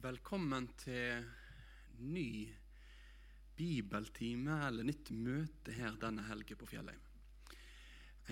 Velkommen 0.00 0.64
til 0.80 1.26
ny 2.08 2.48
bibeltime 3.58 4.54
eller 4.64 4.86
nytt 4.88 5.10
møte 5.12 5.74
her 5.76 5.98
denne 6.00 6.22
helgen 6.24 6.56
på 6.56 6.68
Fjellheim. 6.70 7.02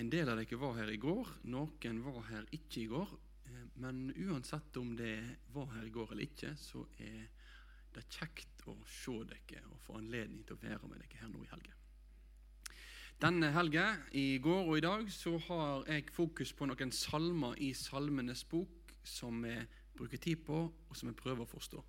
En 0.01 0.09
del 0.09 0.31
av 0.31 0.39
dere 0.39 0.57
var 0.57 0.79
her 0.79 0.89
i 0.89 0.97
går, 0.97 1.29
noen 1.53 1.99
var 2.01 2.23
her 2.31 2.47
ikke 2.57 2.81
i 2.81 2.87
går. 2.89 3.13
eh, 3.45 3.67
Men 3.75 4.09
uansett 4.15 4.77
om 4.81 4.95
det 4.97 5.37
var 5.53 5.67
her 5.75 5.85
i 5.85 5.93
går 5.93 6.11
eller 6.11 6.23
ikke, 6.23 6.55
så 6.57 6.87
er 6.97 7.29
det 7.93 8.07
kjekt 8.09 8.65
å 8.65 8.73
se 8.87 9.19
dere 9.29 9.61
og 9.69 9.77
få 9.85 9.99
anledning 9.99 10.41
til 10.47 10.57
å 10.57 10.63
være 10.63 10.89
med 10.89 11.03
dere 11.03 11.21
her 11.21 11.29
nå 11.29 11.43
i 11.43 11.51
helgen. 11.51 11.75
Denne 13.21 13.51
helgen, 13.53 14.07
i 14.11 14.39
går 14.39 14.65
og 14.65 14.77
i 14.77 14.81
dag, 14.87 15.11
så 15.11 15.37
har 15.37 15.85
jeg 15.85 16.09
fokus 16.09 16.51
på 16.51 16.65
noen 16.65 16.91
salmer 16.91 17.53
i 17.61 17.73
Salmenes 17.73 18.43
bok 18.43 18.95
som 19.03 19.43
vi 19.43 19.53
bruker 19.99 20.21
tid 20.21 20.43
på, 20.47 20.63
og 20.71 20.97
som 20.97 21.11
jeg 21.11 21.19
prøver 21.19 21.43
å 21.43 21.49
forstå. 21.49 21.83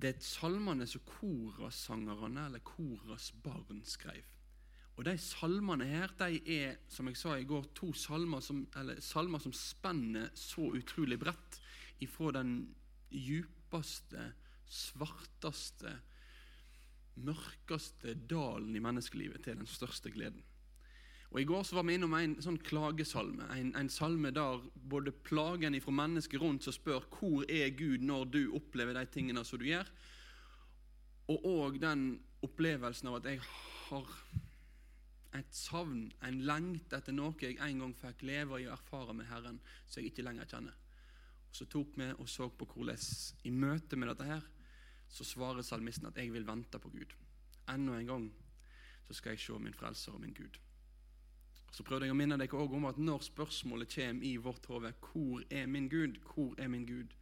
Det 0.00 0.14
er 0.14 0.24
salmene 0.24 0.86
som 0.88 1.04
korasangerne, 1.04 2.46
eller 2.48 2.62
koras 2.64 3.30
barn, 3.44 3.82
skrev. 3.84 4.24
Og 4.96 5.06
De 5.06 5.14
salmene 5.20 5.86
her, 5.88 6.12
de 6.18 6.40
er, 6.58 6.78
som 6.92 7.08
jeg 7.08 7.16
sa 7.16 7.36
i 7.38 7.46
går, 7.48 7.70
to 7.76 7.92
salmer 7.96 8.42
som, 8.44 8.66
salmer 9.00 9.40
som 9.40 9.54
spenner 9.56 10.28
så 10.36 10.66
utrolig 10.76 11.16
bredt 11.20 11.60
ifra 12.04 12.34
den 12.36 12.54
djupeste, 13.08 14.26
svarteste, 14.70 15.94
mørkeste 17.20 18.14
dalen 18.28 18.76
i 18.76 18.82
menneskelivet 18.84 19.44
til 19.44 19.60
den 19.60 19.68
største 19.68 20.12
gleden. 20.12 20.44
Og 21.30 21.40
I 21.40 21.46
går 21.46 21.62
så 21.62 21.76
var 21.78 21.86
vi 21.86 21.94
innom 21.94 22.14
en 22.18 22.32
sånn 22.42 22.58
klagesalme, 22.66 23.46
en, 23.54 23.70
en 23.78 23.90
salme 23.92 24.32
der 24.34 24.64
både 24.90 25.12
plagen 25.14 25.76
ifra 25.78 25.92
mennesker 25.94 26.42
rundt 26.42 26.66
som 26.66 26.74
spør 26.74 27.06
hvor 27.12 27.44
er 27.46 27.70
Gud 27.78 28.02
når 28.02 28.24
du 28.34 28.40
opplever 28.58 28.98
de 28.98 29.04
tingene 29.14 29.44
som 29.46 29.60
du 29.60 29.68
gjør, 29.68 29.86
og 31.30 31.46
òg 31.46 31.78
den 31.78 32.08
opplevelsen 32.42 33.10
av 33.12 33.20
at 33.20 33.28
jeg 33.30 33.42
har 33.44 34.14
et 35.38 35.52
savn, 35.54 36.08
en 36.26 36.40
lengt 36.42 36.94
etter 36.96 37.14
noe 37.14 37.36
jeg 37.38 37.60
en 37.62 37.84
gang 37.84 37.92
fikk 37.94 38.24
leve 38.26 38.58
i 38.58 38.66
og 38.66 38.74
erfare 38.74 39.14
med 39.14 39.28
Herren, 39.30 39.60
som 39.86 40.00
jeg 40.00 40.10
ikke 40.10 40.24
lenger 40.26 40.48
kjenner. 40.50 40.74
Og 41.50 41.54
Så 41.60 41.66
tok 41.70 41.94
vi 41.98 42.08
og 42.10 42.26
så 42.30 42.48
på 42.50 42.66
hvordan 42.72 42.98
i 43.46 43.52
møte 43.54 43.98
med 43.98 44.10
dette 44.10 44.26
her, 44.26 44.42
så 45.10 45.26
svarer 45.26 45.62
salmisten 45.66 46.10
at 46.10 46.18
jeg 46.18 46.32
vil 46.34 46.46
vente 46.46 46.78
på 46.78 46.90
Gud. 46.90 47.14
Enda 47.70 47.98
en 47.98 48.10
gang 48.10 48.26
så 49.06 49.14
skal 49.14 49.34
jeg 49.34 49.42
se 49.42 49.58
min 49.58 49.74
frelser 49.74 50.14
og 50.14 50.20
min 50.20 50.34
Gud. 50.34 50.58
Så 51.70 51.84
prøvde 51.86 52.08
jeg 52.08 52.14
å 52.14 52.18
minne 52.18 52.38
dere 52.38 52.58
også 52.58 52.76
om 52.76 52.88
at 52.88 52.98
når 52.98 53.26
spørsmålet 53.28 53.94
kommer 53.94 54.26
i 54.26 54.36
vårt 54.42 54.66
hode 54.66 54.92
hvor 55.04 55.44
er 55.50 55.66
min 55.66 55.88
Gud, 55.88 56.18
hvor 56.26 56.54
er 56.58 56.68
min 56.68 56.86
Gud, 56.86 57.14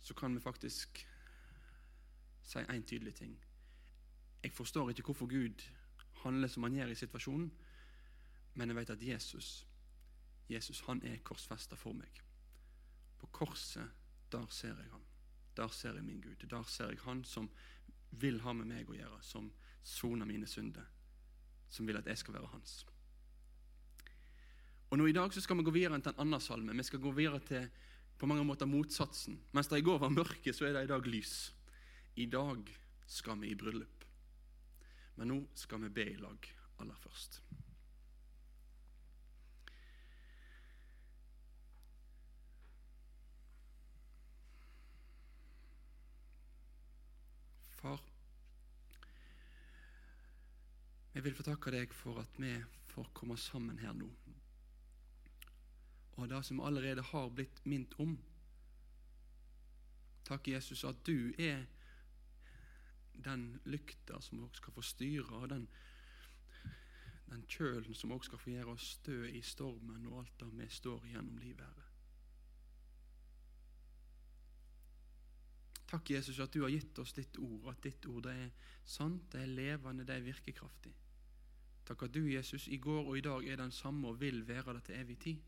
så 0.00 0.14
kan 0.14 0.34
vi 0.34 0.40
faktisk 0.40 1.06
si 2.42 2.58
én 2.58 2.84
tydelig 2.84 3.14
ting. 3.14 3.38
Jeg 4.42 4.52
forstår 4.52 4.90
ikke 4.90 5.02
hvorfor 5.02 5.26
Gud 5.26 5.64
handler 6.24 6.48
som 6.48 6.62
han 6.62 6.74
gjør 6.74 6.92
i 6.92 6.94
situasjonen, 6.94 7.50
men 8.54 8.68
jeg 8.68 8.76
vet 8.76 8.90
at 8.90 9.02
Jesus, 9.02 9.66
Jesus 10.48 10.80
han 10.80 11.02
er 11.06 11.22
korsfesta 11.24 11.76
for 11.76 11.96
meg. 11.96 12.22
På 13.18 13.26
korset, 13.26 13.88
der 14.32 14.46
ser 14.50 14.76
jeg 14.76 14.90
ham. 14.90 15.04
Der 15.56 15.68
ser 15.68 15.94
jeg 15.94 16.04
min 16.04 16.20
Gud. 16.20 16.46
Der 16.50 16.62
ser 16.62 16.88
jeg 16.88 17.00
Han 17.04 17.24
som 17.24 17.50
vil 18.10 18.40
ha 18.40 18.52
med 18.52 18.66
meg 18.66 18.90
å 18.90 18.94
gjøre, 18.94 19.22
som 19.22 19.52
soner 19.82 20.26
mine 20.26 20.46
synder, 20.46 20.86
som 21.68 21.86
vil 21.86 21.96
at 21.96 22.06
jeg 22.06 22.18
skal 22.18 22.34
være 22.34 22.50
hans. 22.52 22.86
Og 24.90 24.98
nå 24.98 25.06
I 25.06 25.14
dag 25.14 25.30
så 25.30 25.40
skal 25.42 25.60
vi 25.60 25.66
gå 25.68 25.72
videre 25.74 26.00
til 26.02 26.10
en 26.10 26.24
annen 26.24 26.42
salme. 26.42 26.74
Vi 26.74 26.86
skal 26.86 27.02
gå 27.02 27.12
videre 27.14 27.38
til 27.46 27.68
på 28.18 28.26
mange 28.26 28.44
måter 28.44 28.66
motsatsen. 28.66 29.38
Mens 29.54 29.70
det 29.70 29.78
i 29.80 29.86
går 29.86 30.00
var 30.02 30.10
mørke, 30.10 30.52
så 30.52 30.66
er 30.66 30.74
det 30.74 30.84
i 30.84 30.90
dag 30.90 31.06
lys. 31.06 31.34
I 32.18 32.26
dag 32.26 32.66
skal 33.06 33.38
vi 33.40 33.52
i 33.52 33.58
bryllup. 33.58 34.04
Men 35.16 35.30
nå 35.30 35.38
skal 35.54 35.84
vi 35.86 35.94
be 35.94 36.10
i 36.10 36.18
lag 36.18 36.50
aller 36.82 36.98
først. 36.98 37.40
Far, 47.80 48.02
jeg 51.14 51.24
vil 51.24 51.36
få 51.38 51.46
takke 51.46 51.72
deg 51.72 51.94
for 51.96 52.20
at 52.20 52.36
vi 52.42 52.52
får 52.92 53.08
komme 53.16 53.38
sammen 53.40 53.80
her 53.80 53.96
nå. 53.96 54.10
Og 56.20 56.28
det 56.28 56.44
som 56.44 56.60
allerede 56.60 57.02
har 57.02 57.30
blitt 57.32 57.62
minnet 57.64 57.94
om. 57.98 58.18
Takk, 60.28 60.48
Jesus, 60.48 60.84
at 60.84 61.00
du 61.06 61.32
er 61.38 61.64
den 63.24 63.60
lykta 63.64 64.20
som 64.20 64.44
også 64.44 64.60
skal 64.60 64.72
få 64.72 64.82
styre, 64.84 65.36
og 65.36 65.48
den, 65.50 65.68
den 67.30 67.44
kjølen 67.48 67.94
som 67.94 68.12
også 68.12 68.30
skal 68.30 68.38
få 68.38 68.50
gjøre 68.50 68.74
oss 68.76 68.90
stø 69.00 69.24
i 69.28 69.42
stormen 69.42 70.06
og 70.06 70.20
alt 70.22 70.40
det 70.40 70.50
vi 70.58 70.68
står 70.68 71.08
gjennom 71.10 71.38
livet. 71.38 71.64
Herre. 71.64 71.90
Takk, 75.90 76.10
Jesus, 76.10 76.38
at 76.38 76.54
du 76.54 76.62
har 76.62 76.70
gitt 76.70 76.98
oss 77.02 77.12
ditt 77.16 77.38
ord, 77.42 77.72
at 77.72 77.82
ditt 77.82 78.06
ord 78.06 78.22
det 78.28 78.34
er 78.44 78.74
sant, 78.86 79.24
det 79.32 79.42
er 79.42 79.54
levende, 79.56 80.04
det 80.06 80.20
er 80.20 80.28
virkekraftig. 80.28 80.92
Takk 81.88 82.04
at 82.06 82.14
du, 82.14 82.20
Jesus, 82.30 82.68
i 82.68 82.78
går 82.78 83.08
og 83.08 83.16
i 83.18 83.24
dag 83.26 83.48
er 83.48 83.58
den 83.58 83.72
samme 83.74 84.12
og 84.12 84.20
vil 84.20 84.44
være 84.46 84.76
det 84.76 84.84
til 84.86 85.00
evig 85.00 85.18
tid. 85.18 85.40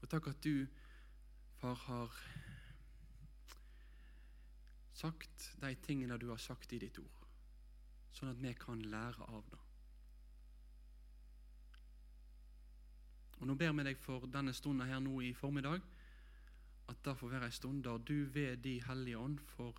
Og 0.00 0.08
takk 0.08 0.30
at 0.32 0.44
du, 0.44 0.66
far, 1.60 1.74
har 1.86 2.20
sagt 5.00 5.50
de 5.60 5.74
tingene 5.84 6.18
du 6.20 6.28
har 6.32 6.40
sagt 6.40 6.72
i 6.72 6.80
ditt 6.82 6.98
ord, 7.00 7.26
sånn 8.16 8.32
at 8.32 8.40
vi 8.40 8.52
kan 8.58 8.82
lære 8.92 9.28
av 9.28 9.44
det. 9.52 9.60
Og 13.40 13.48
Nå 13.48 13.56
ber 13.56 13.72
vi 13.72 13.86
deg 13.86 14.00
for 14.00 14.26
denne 14.28 14.52
stunden 14.52 14.88
her 14.88 15.00
nå 15.00 15.22
i 15.24 15.32
formiddag, 15.36 15.80
at 16.90 17.04
det 17.06 17.16
får 17.16 17.32
være 17.32 17.48
en 17.48 17.54
stund 17.54 17.84
der 17.86 18.02
du 18.02 18.26
ved 18.34 18.58
De 18.64 18.80
hellige 18.82 19.18
ånd 19.18 19.40
får 19.54 19.78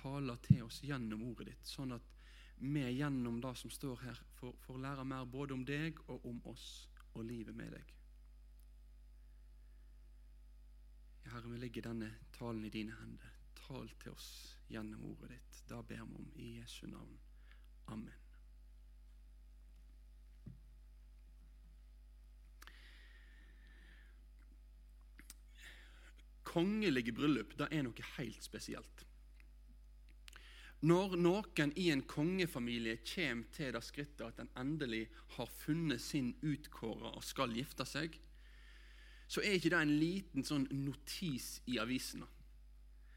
tale 0.00 0.36
til 0.42 0.64
oss 0.64 0.80
gjennom 0.82 1.22
ordet 1.28 1.52
ditt, 1.52 1.68
sånn 1.68 1.94
at 1.94 2.14
vi 2.58 2.82
gjennom 2.96 3.38
det 3.44 3.52
som 3.60 3.70
står 3.70 4.00
her, 4.02 4.22
får, 4.40 4.54
får 4.64 4.80
lære 4.80 5.04
mer 5.04 5.28
både 5.28 5.54
om 5.54 5.64
deg 5.68 6.00
og 6.08 6.24
om 6.26 6.40
oss 6.50 6.88
og 7.12 7.24
livet 7.28 7.54
med 7.56 7.76
deg. 7.76 7.84
Ja, 7.84 7.92
Herre, 11.32 11.50
vi 11.50 11.58
legger 11.58 11.88
denne 11.88 12.12
talen 12.36 12.64
i 12.64 12.70
dine 12.70 12.94
hender. 13.00 13.32
Tal 13.66 13.88
til 14.02 14.14
oss 14.14 14.28
gjennom 14.70 15.04
ordet 15.10 15.32
ditt. 15.34 15.58
Da 15.70 15.82
ber 15.82 16.04
vi 16.04 16.20
om 16.20 16.30
i 16.36 16.52
Jesu 16.60 16.86
navn. 16.86 17.18
Amen. 17.86 18.22
Kongelige 26.46 27.12
bryllup 27.12 27.56
det 27.58 27.68
er 27.74 27.82
noe 27.84 28.10
helt 28.16 28.44
spesielt. 28.44 29.02
Når 30.86 31.16
noen 31.18 31.72
i 31.80 31.88
en 31.90 32.04
kongefamilie 32.04 33.00
kommer 33.08 33.48
til 33.56 33.72
det 33.74 33.82
skrittet 33.84 34.22
at 34.26 34.40
en 34.42 34.52
endelig 34.60 35.06
har 35.34 35.48
funnet 35.50 36.00
sin 36.04 36.34
utkåra 36.44 37.14
og 37.16 37.24
skal 37.24 37.54
gifte 37.56 37.86
seg, 37.88 38.18
så 39.26 39.42
er 39.42 39.58
ikke 39.58 39.72
det 39.74 39.82
en 39.82 39.94
liten 40.00 40.46
sånn 40.46 40.66
notis 40.70 41.60
i 41.70 41.80
avisene. 41.82 42.28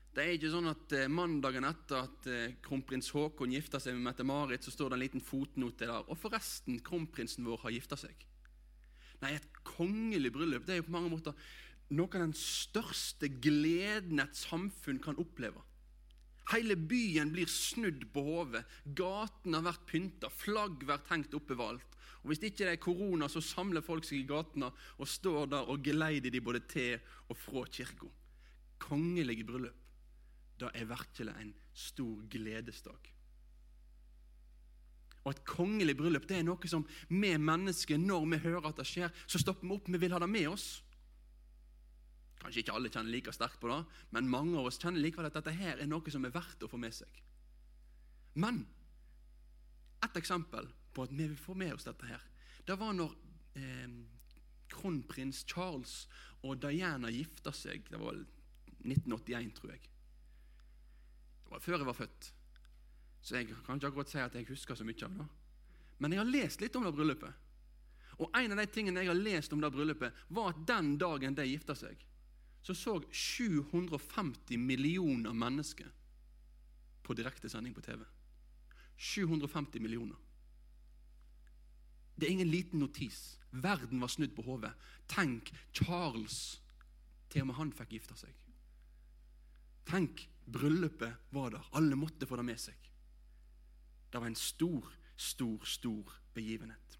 Det 0.10 0.24
er 0.26 0.36
ikke 0.36 0.50
sånn 0.52 0.72
at 0.72 0.94
eh, 0.98 1.12
mandagen 1.12 1.68
etter 1.70 2.02
at 2.02 2.28
eh, 2.28 2.56
kronprins 2.66 3.12
Haakon 3.14 3.54
gifta 3.54 3.80
seg 3.80 3.94
med 3.96 4.08
Mette-Marit, 4.10 4.66
så 4.66 4.74
står 4.74 4.90
det 4.90 4.98
en 4.98 5.04
liten 5.04 5.24
fotnote 5.24 5.86
der. 5.86 6.10
Og 6.10 6.18
forresten, 6.18 6.80
kronprinsen 6.84 7.46
vår 7.46 7.62
har 7.68 7.76
gifta 7.78 8.00
seg. 8.00 8.26
Nei, 9.22 9.36
et 9.36 9.48
kongelig 9.68 10.32
bryllup 10.34 10.66
det 10.66 10.76
er 10.76 10.82
jo 10.82 10.88
på 10.88 10.96
mange 10.96 11.12
måter 11.12 11.36
noe 11.94 12.10
av 12.14 12.22
den 12.24 12.36
største 12.38 13.30
gleden 13.42 14.22
et 14.22 14.38
samfunn 14.38 15.02
kan 15.04 15.18
oppleve. 15.22 15.62
Hele 16.50 16.74
byen 16.74 17.32
blir 17.34 17.50
snudd 17.50 18.08
på 18.14 18.24
hodet. 18.26 18.64
Gatene 18.98 19.60
har 19.60 19.68
vært 19.70 19.86
pynta, 19.90 20.32
flagg 20.34 20.86
vært 20.90 21.10
hengt 21.14 21.36
oppe 21.38 21.54
overalt. 21.58 21.98
Og 22.22 22.32
Hvis 22.32 22.42
ikke 22.44 22.66
det 22.66 22.72
er 22.74 22.82
korona, 22.84 23.28
så 23.28 23.42
samler 23.42 23.82
folk 23.86 24.04
seg 24.04 24.20
i 24.20 24.28
gatene 24.28 24.72
og 24.98 25.08
står 25.08 25.46
der 25.54 25.70
og 25.72 25.84
geleider 25.84 26.30
de 26.30 26.42
både 26.42 26.60
til 26.68 26.98
og 27.30 27.38
fra 27.38 27.64
kirka. 27.72 28.10
Kongelige 28.80 29.46
bryllup. 29.48 29.86
Det 30.60 30.72
er 30.76 30.86
virkelig 30.86 31.34
en 31.40 31.54
stor 31.74 32.28
gledesdag. 32.30 33.14
Og 35.24 35.32
Et 35.32 35.46
kongelig 35.46 35.96
bryllup 35.98 36.28
det 36.28 36.40
er 36.40 36.46
noe 36.48 36.68
som 36.72 36.86
vi 37.08 37.32
mennesker, 37.38 37.98
når 37.98 38.26
vi 38.34 38.38
hører 38.44 38.70
at 38.70 38.80
det 38.80 38.88
skjer, 38.88 39.12
så 39.28 39.40
stopper 39.40 39.68
vi 39.68 39.76
opp. 39.76 39.88
Vi 39.88 40.00
vil 40.00 40.16
ha 40.16 40.20
det 40.20 40.30
med 40.32 40.48
oss. 40.50 40.68
Kanskje 42.40 42.64
ikke 42.64 42.76
alle 42.76 42.92
kjenner 42.92 43.12
like 43.12 43.32
sterkt 43.36 43.60
på 43.60 43.68
det, 43.72 43.82
men 44.16 44.32
mange 44.32 44.56
av 44.60 44.70
oss 44.70 44.80
kjenner 44.80 45.04
likevel 45.04 45.28
at 45.28 45.36
dette 45.36 45.54
her 45.54 45.80
er 45.80 45.90
noe 45.92 46.12
som 46.12 46.24
er 46.26 46.34
verdt 46.34 46.64
å 46.64 46.72
få 46.72 46.80
med 46.80 46.96
seg. 46.96 47.24
Men 48.40 48.64
et 50.06 50.16
eksempel 50.16 50.70
på 50.94 51.06
at 51.06 51.14
vi 51.14 51.28
vil 51.28 51.40
få 51.40 51.56
med 51.58 51.74
oss 51.76 51.88
dette 51.88 52.08
her, 52.10 52.24
det 52.66 52.78
var 52.80 52.94
når 52.94 53.14
eh, 53.58 53.90
kronprins 54.70 55.44
Charles 55.50 56.04
og 56.46 56.60
Diana 56.62 57.10
gifta 57.12 57.54
seg. 57.56 57.88
Det 57.90 58.00
var 58.00 58.18
1981, 58.86 59.54
tror 59.58 59.74
jeg. 59.74 59.90
Det 61.44 61.54
var 61.54 61.64
før 61.64 61.78
jeg 61.80 61.90
var 61.90 61.98
født, 61.98 62.32
så 63.22 63.36
jeg 63.36 63.50
kan 63.66 63.80
ikke 63.80 63.90
akkurat 63.92 64.12
si 64.12 64.20
at 64.22 64.36
jeg 64.38 64.48
husker 64.52 64.78
så 64.78 64.86
mye 64.88 65.06
av 65.08 65.18
det. 65.20 65.30
Men 66.00 66.14
jeg 66.14 66.22
har 66.22 66.30
lest 66.30 66.62
litt 66.64 66.76
om 66.80 66.86
det 66.86 66.94
bryllupet. 66.96 67.48
Og 68.20 68.36
en 68.36 68.54
av 68.54 68.60
de 68.60 68.68
tingene 68.72 69.02
jeg 69.04 69.12
har 69.12 69.18
lest 69.18 69.54
om 69.56 69.62
det 69.64 69.72
bryllupet, 69.74 70.24
var 70.30 70.54
at 70.54 70.62
den 70.68 70.94
dagen 71.00 71.36
de 71.36 71.48
gifta 71.48 71.76
seg, 71.76 72.00
så 72.62 72.76
så 72.76 72.98
750 73.10 74.60
millioner 74.60 75.34
mennesker 75.34 75.88
på 77.04 77.16
direkte 77.16 77.50
sending 77.50 77.74
på 77.74 77.82
TV. 77.82 78.04
750 78.96 79.80
millioner. 79.82 80.18
Det 82.20 82.28
er 82.28 82.36
ingen 82.36 82.52
liten 82.52 82.82
notis. 82.84 83.38
Verden 83.52 84.02
var 84.04 84.12
snudd 84.12 84.36
på 84.36 84.44
hodet. 84.44 84.74
Tenk, 85.08 85.54
Charles 85.74 86.60
Til 87.30 87.44
og 87.44 87.52
med 87.52 87.60
han 87.60 87.72
fikk 87.78 87.92
gifte 87.94 88.16
seg. 88.18 88.34
Tenk, 89.86 90.24
bryllupet 90.50 91.30
var 91.34 91.54
der. 91.54 91.68
Alle 91.78 91.98
måtte 91.98 92.26
få 92.26 92.40
det 92.40 92.46
med 92.48 92.58
seg. 92.62 92.90
Det 94.10 94.18
var 94.18 94.32
en 94.32 94.38
stor, 94.38 94.88
stor, 95.14 95.66
stor 95.66 96.16
begivenhet. 96.34 96.98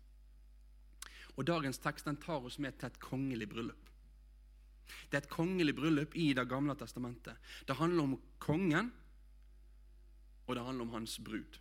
Og 1.36 1.48
Dagens 1.50 1.82
tekst 1.82 2.06
den 2.06 2.20
tar 2.22 2.46
oss 2.46 2.60
med 2.62 2.78
til 2.78 2.92
et 2.92 3.02
kongelig 3.02 3.50
bryllup. 3.50 3.90
Det 5.10 5.18
er 5.18 5.24
et 5.24 5.34
kongelig 5.34 5.76
bryllup 5.78 6.16
i 6.18 6.34
Det 6.34 6.46
gamle 6.50 6.76
testamentet. 6.78 7.38
Det 7.68 7.78
handler 7.78 8.04
om 8.04 8.22
kongen, 8.40 8.92
og 10.46 10.56
det 10.56 10.66
handler 10.66 10.86
om 10.86 10.94
hans 10.98 11.20
brud. 11.20 11.60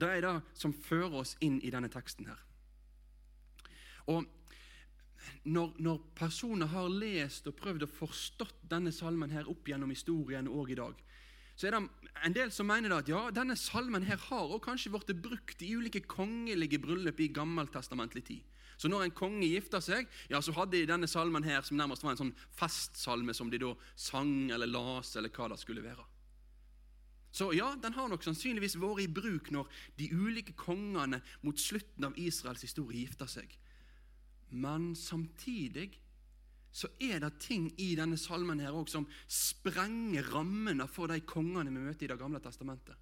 Det 0.00 0.10
er 0.10 0.24
det 0.24 0.34
som 0.58 0.74
fører 0.74 1.20
oss 1.22 1.36
inn 1.44 1.60
i 1.62 1.72
denne 1.72 1.90
teksten 1.92 2.26
her. 2.30 2.40
Og 4.10 4.24
når, 5.48 5.72
når, 5.80 6.00
personer 6.16 6.68
har 6.68 6.90
lest 6.92 7.46
og 7.48 7.56
prøvd 7.56 7.86
å 7.86 7.90
forstått 7.90 8.64
denne 8.68 8.92
salmen 8.92 9.32
her 9.32 9.48
opp 9.48 9.68
gjennom 9.68 9.92
historien 9.92 10.48
og 10.50 10.72
i 10.72 10.78
dag, 10.78 10.98
så 11.54 11.68
er 11.68 11.76
det 11.76 12.10
en 12.26 12.34
del 12.34 12.50
som 12.52 12.66
mener 12.66 12.96
at 12.96 13.08
ja, 13.08 13.28
denne 13.32 13.54
salmen 13.56 14.04
her 14.04 14.18
har 14.26 14.50
og 14.50 14.64
kanskje 14.64 14.90
blitt 14.92 15.14
brukt 15.22 15.62
i 15.62 15.70
ulike 15.78 16.02
kongelige 16.10 16.80
bryllup 16.82 17.20
i 17.22 17.30
gammeltestamentlig 17.32 18.24
tid. 18.26 18.42
Så 18.76 18.90
når 18.90 19.04
en 19.06 19.14
konge 19.14 19.46
gifta 19.46 19.78
seg, 19.84 20.08
ja, 20.28 20.40
så 20.42 20.52
hadde 20.56 20.74
de 20.74 20.88
denne 20.90 21.08
salmen 21.08 21.46
her 21.46 21.62
som 21.62 21.78
nærmest 21.78 22.02
var 22.02 22.16
en 22.16 22.24
sånn 22.24 22.34
festsalme 22.58 23.36
som 23.36 23.52
de 23.52 23.62
da 23.62 23.70
sang 23.94 24.50
eller 24.50 24.66
las, 24.66 25.14
eller 25.14 25.30
hva 25.30 25.52
det 25.52 25.60
skulle 25.62 25.84
være. 25.84 26.02
Så 27.34 27.48
ja, 27.56 27.72
den 27.82 27.96
har 27.96 28.06
nok 28.08 28.22
sannsynligvis 28.22 28.76
vært 28.78 29.02
i 29.02 29.10
bruk 29.10 29.50
når 29.50 29.70
de 29.98 30.06
ulike 30.14 30.54
kongene 30.54 31.18
mot 31.42 31.58
slutten 31.58 32.06
av 32.06 32.18
Israels 32.20 32.62
historie 32.62 33.02
gifta 33.02 33.26
seg. 33.26 33.50
Men 34.54 34.92
samtidig 34.94 35.88
så 36.74 36.92
er 37.02 37.18
det 37.22 37.32
ting 37.42 37.66
i 37.82 37.92
denne 37.98 38.18
salmen 38.18 38.62
her 38.62 38.74
også 38.74 39.00
som 39.00 39.08
sprenger 39.26 40.30
rammene 40.34 40.86
for 40.90 41.10
de 41.10 41.20
kongene 41.26 41.74
vi 41.74 41.82
møter 41.82 42.06
i 42.06 42.12
Det 42.12 42.20
gamle 42.22 42.42
testamentet. 42.42 42.94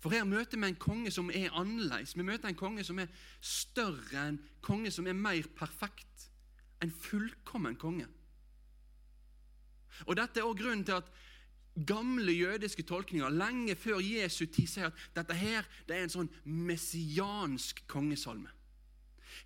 For 0.00 0.10
her 0.10 0.24
møter 0.24 0.58
vi 0.58 0.66
en 0.66 0.80
konge 0.80 1.10
som 1.14 1.30
er 1.30 1.54
annerledes. 1.54 2.16
Vi 2.16 2.26
møter 2.26 2.48
en 2.48 2.58
konge 2.58 2.82
som 2.86 2.98
er 2.98 3.10
større, 3.40 4.26
en 4.26 4.42
konge 4.64 4.90
som 4.90 5.06
er 5.06 5.14
mer 5.14 5.46
perfekt. 5.54 6.30
En 6.82 6.90
fullkommen 6.90 7.76
konge. 7.76 8.06
Og 10.06 10.16
Dette 10.16 10.40
er 10.40 10.46
også 10.48 10.62
grunnen 10.62 10.86
til 10.88 10.96
at 10.98 11.10
gamle 11.86 12.32
jødiske 12.32 12.82
tolkninger 12.82 13.30
lenge 13.32 13.76
før 13.78 14.00
Jesu 14.02 14.46
tid 14.46 14.68
sier 14.68 14.90
at 14.90 15.04
dette 15.16 15.36
her 15.38 15.68
det 15.88 15.96
er 15.96 16.06
en 16.06 16.16
sånn 16.16 16.32
messiansk 16.44 17.84
kongesalme. 17.90 18.50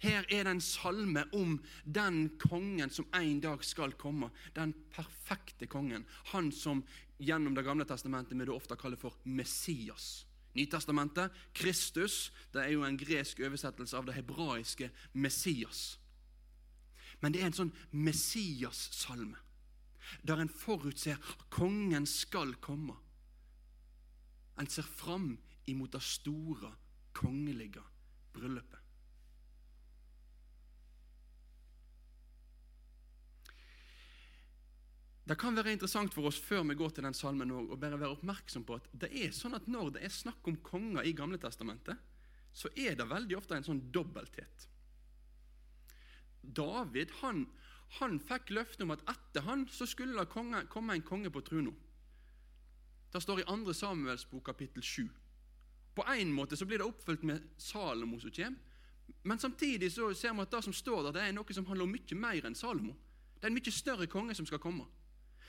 Her 0.02 0.24
er 0.32 0.44
det 0.44 0.52
en 0.56 0.62
salme 0.64 1.24
om 1.36 1.58
den 1.84 2.28
kongen 2.40 2.90
som 2.90 3.06
en 3.14 3.40
dag 3.40 3.64
skal 3.64 3.94
komme. 4.00 4.30
Den 4.56 4.74
perfekte 4.92 5.68
kongen. 5.70 6.06
Han 6.32 6.50
som 6.52 6.82
gjennom 7.18 7.54
Det 7.54 7.64
gamle 7.64 7.84
testamentet 7.84 8.38
vi 8.38 8.50
ofte 8.50 8.76
kaller 8.76 8.98
for 8.98 9.14
Messias. 9.24 10.26
Nytestamentet, 10.54 11.32
Kristus, 11.52 12.32
det 12.52 12.62
er 12.62 12.72
jo 12.74 12.84
en 12.86 12.98
gresk 12.98 13.40
oversettelse 13.40 13.96
av 13.96 14.06
det 14.06 14.14
hebraiske 14.14 14.90
Messias. 15.12 15.98
Men 17.20 17.32
det 17.32 17.40
er 17.42 17.48
en 17.50 17.56
sånn 17.56 17.72
Messias-salme, 17.90 19.38
der 20.22 20.42
en 20.42 20.52
forutser 20.52 21.18
at 21.18 21.48
kongen 21.50 22.06
skal 22.06 22.54
komme. 22.60 22.96
En 24.58 24.70
ser 24.70 24.86
fram 24.86 25.34
imot 25.66 25.92
det 25.92 26.02
store, 26.02 26.72
kongelige 27.14 27.82
bryllupet. 28.34 28.84
Det 35.24 35.38
kan 35.40 35.56
være 35.56 35.72
interessant 35.72 36.12
for 36.12 36.28
oss 36.28 36.36
før 36.36 36.66
vi 36.68 36.76
går 36.76 36.90
til 36.92 37.06
den 37.06 37.16
salmen 37.16 37.52
å 37.54 37.78
bare 37.80 37.96
være 37.96 38.12
oppmerksom 38.18 38.66
på 38.68 38.76
at 38.76 38.90
det 38.92 39.08
er 39.08 39.32
sånn 39.32 39.56
at 39.56 39.70
når 39.72 39.94
det 39.94 40.02
er 40.04 40.12
snakk 40.12 40.50
om 40.50 40.58
konger 40.60 41.06
i 41.08 41.14
Gamle 41.16 41.40
Testamentet, 41.40 41.96
så 42.52 42.68
er 42.76 42.98
det 42.98 43.08
veldig 43.08 43.38
ofte 43.38 43.56
en 43.56 43.64
sånn 43.64 43.80
dobbelthet. 43.94 44.68
David 46.44 47.14
han, 47.22 47.46
han 47.98 48.18
fikk 48.20 48.50
løfte 48.50 48.82
om 48.82 48.94
at 48.94 49.04
etter 49.10 49.44
han 49.46 49.66
så 49.70 49.86
skulle 49.86 50.18
det 50.18 50.30
komme 50.68 50.96
en 50.96 51.06
konge 51.06 51.30
på 51.30 51.42
trona. 51.46 51.72
Det 53.12 53.22
står 53.22 53.40
i 53.40 53.46
2. 53.46 53.72
Samuels 53.72 54.24
bok 54.26 54.46
kapittel 54.46 54.82
7. 54.82 55.08
På 55.94 56.02
en 56.10 56.32
måte 56.32 56.56
så 56.56 56.66
blir 56.66 56.78
det 56.82 56.88
oppfylt 56.88 57.22
med 57.22 57.42
Salomo 57.58 58.18
som 58.18 58.30
kommer, 58.34 58.58
men 59.22 59.38
samtidig 59.38 59.92
så 59.92 60.14
ser 60.14 60.34
vi 60.34 60.42
at 60.42 60.50
det 60.50 60.64
som 60.64 60.72
står 60.72 61.02
der, 61.02 61.12
det 61.12 61.22
er 61.22 61.36
noe 61.36 61.54
som 61.54 61.66
handler 61.66 61.86
om 61.86 61.94
mye 61.94 62.18
mer 62.18 62.46
enn 62.48 62.56
Salomo. 62.58 62.96
Det 63.38 63.46
er 63.46 63.52
en 63.52 63.58
mye 63.58 63.72
større 63.72 64.06
konge 64.10 64.34
som 64.34 64.46
skal 64.46 64.58
komme. 64.58 64.86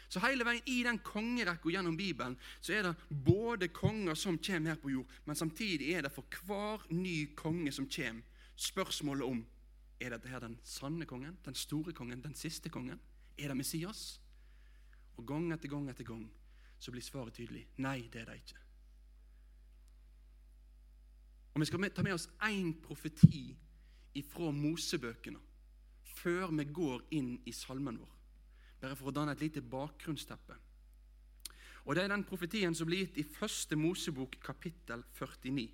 Så 0.09 0.21
hele 0.21 0.45
veien 0.45 0.61
i 0.69 0.83
den 0.85 0.99
kongerekka 1.01 1.71
gjennom 1.73 1.97
Bibelen 1.97 2.37
så 2.61 2.75
er 2.75 2.83
det 2.85 2.93
både 3.09 3.71
konger 3.73 4.13
som 4.13 4.37
kommer 4.37 4.75
her 4.75 4.81
på 4.81 4.91
jord, 4.93 5.11
men 5.25 5.35
samtidig 5.35 5.93
er 5.93 6.05
det 6.05 6.13
for 6.13 6.37
hver 6.45 6.85
ny 6.93 7.33
konge 7.35 7.71
som 7.73 7.89
kommer, 7.89 8.21
spørsmålet 8.55 9.25
om 9.25 9.41
er 9.99 10.11
dette 10.11 10.29
her 10.29 10.43
den 10.43 10.57
sanne 10.63 11.05
kongen, 11.05 11.37
den 11.45 11.55
store 11.55 11.93
kongen, 11.93 12.21
den 12.23 12.35
siste 12.35 12.69
kongen? 12.69 12.99
Er 13.37 13.47
det 13.47 13.57
Messias? 13.57 14.19
Og 15.17 15.25
Gang 15.27 15.51
etter 15.53 15.69
gang 15.71 15.89
etter 15.89 16.03
gang 16.03 16.25
så 16.79 16.91
blir 16.91 17.01
svaret 17.03 17.33
tydelig. 17.33 17.65
Nei, 17.77 18.09
det 18.11 18.21
er 18.21 18.25
det 18.25 18.35
ikke. 18.35 18.59
Og 21.53 21.61
Vi 21.61 21.65
skal 21.65 21.89
ta 21.89 22.03
med 22.03 22.13
oss 22.13 22.27
én 22.43 22.73
profeti 22.83 23.55
ifra 24.13 24.51
Mosebøkene 24.51 25.39
før 26.15 26.51
vi 26.51 26.65
går 26.65 27.07
inn 27.15 27.39
i 27.45 27.51
salmen 27.51 27.97
vår 27.99 28.15
bare 28.85 28.97
for 28.97 29.09
å 29.09 29.15
danne 29.15 29.33
et 29.33 29.41
lite 29.41 29.63
bakgrunnsteppe. 29.65 30.57
Og 31.85 31.95
Det 31.95 32.03
er 32.03 32.09
den 32.09 32.25
profetien 32.25 32.75
som 32.75 32.87
blir 32.87 33.05
gitt 33.05 33.17
i 33.21 33.23
første 33.23 33.75
Mosebok 33.75 34.37
kapittel 34.41 35.03
49. 35.13 35.69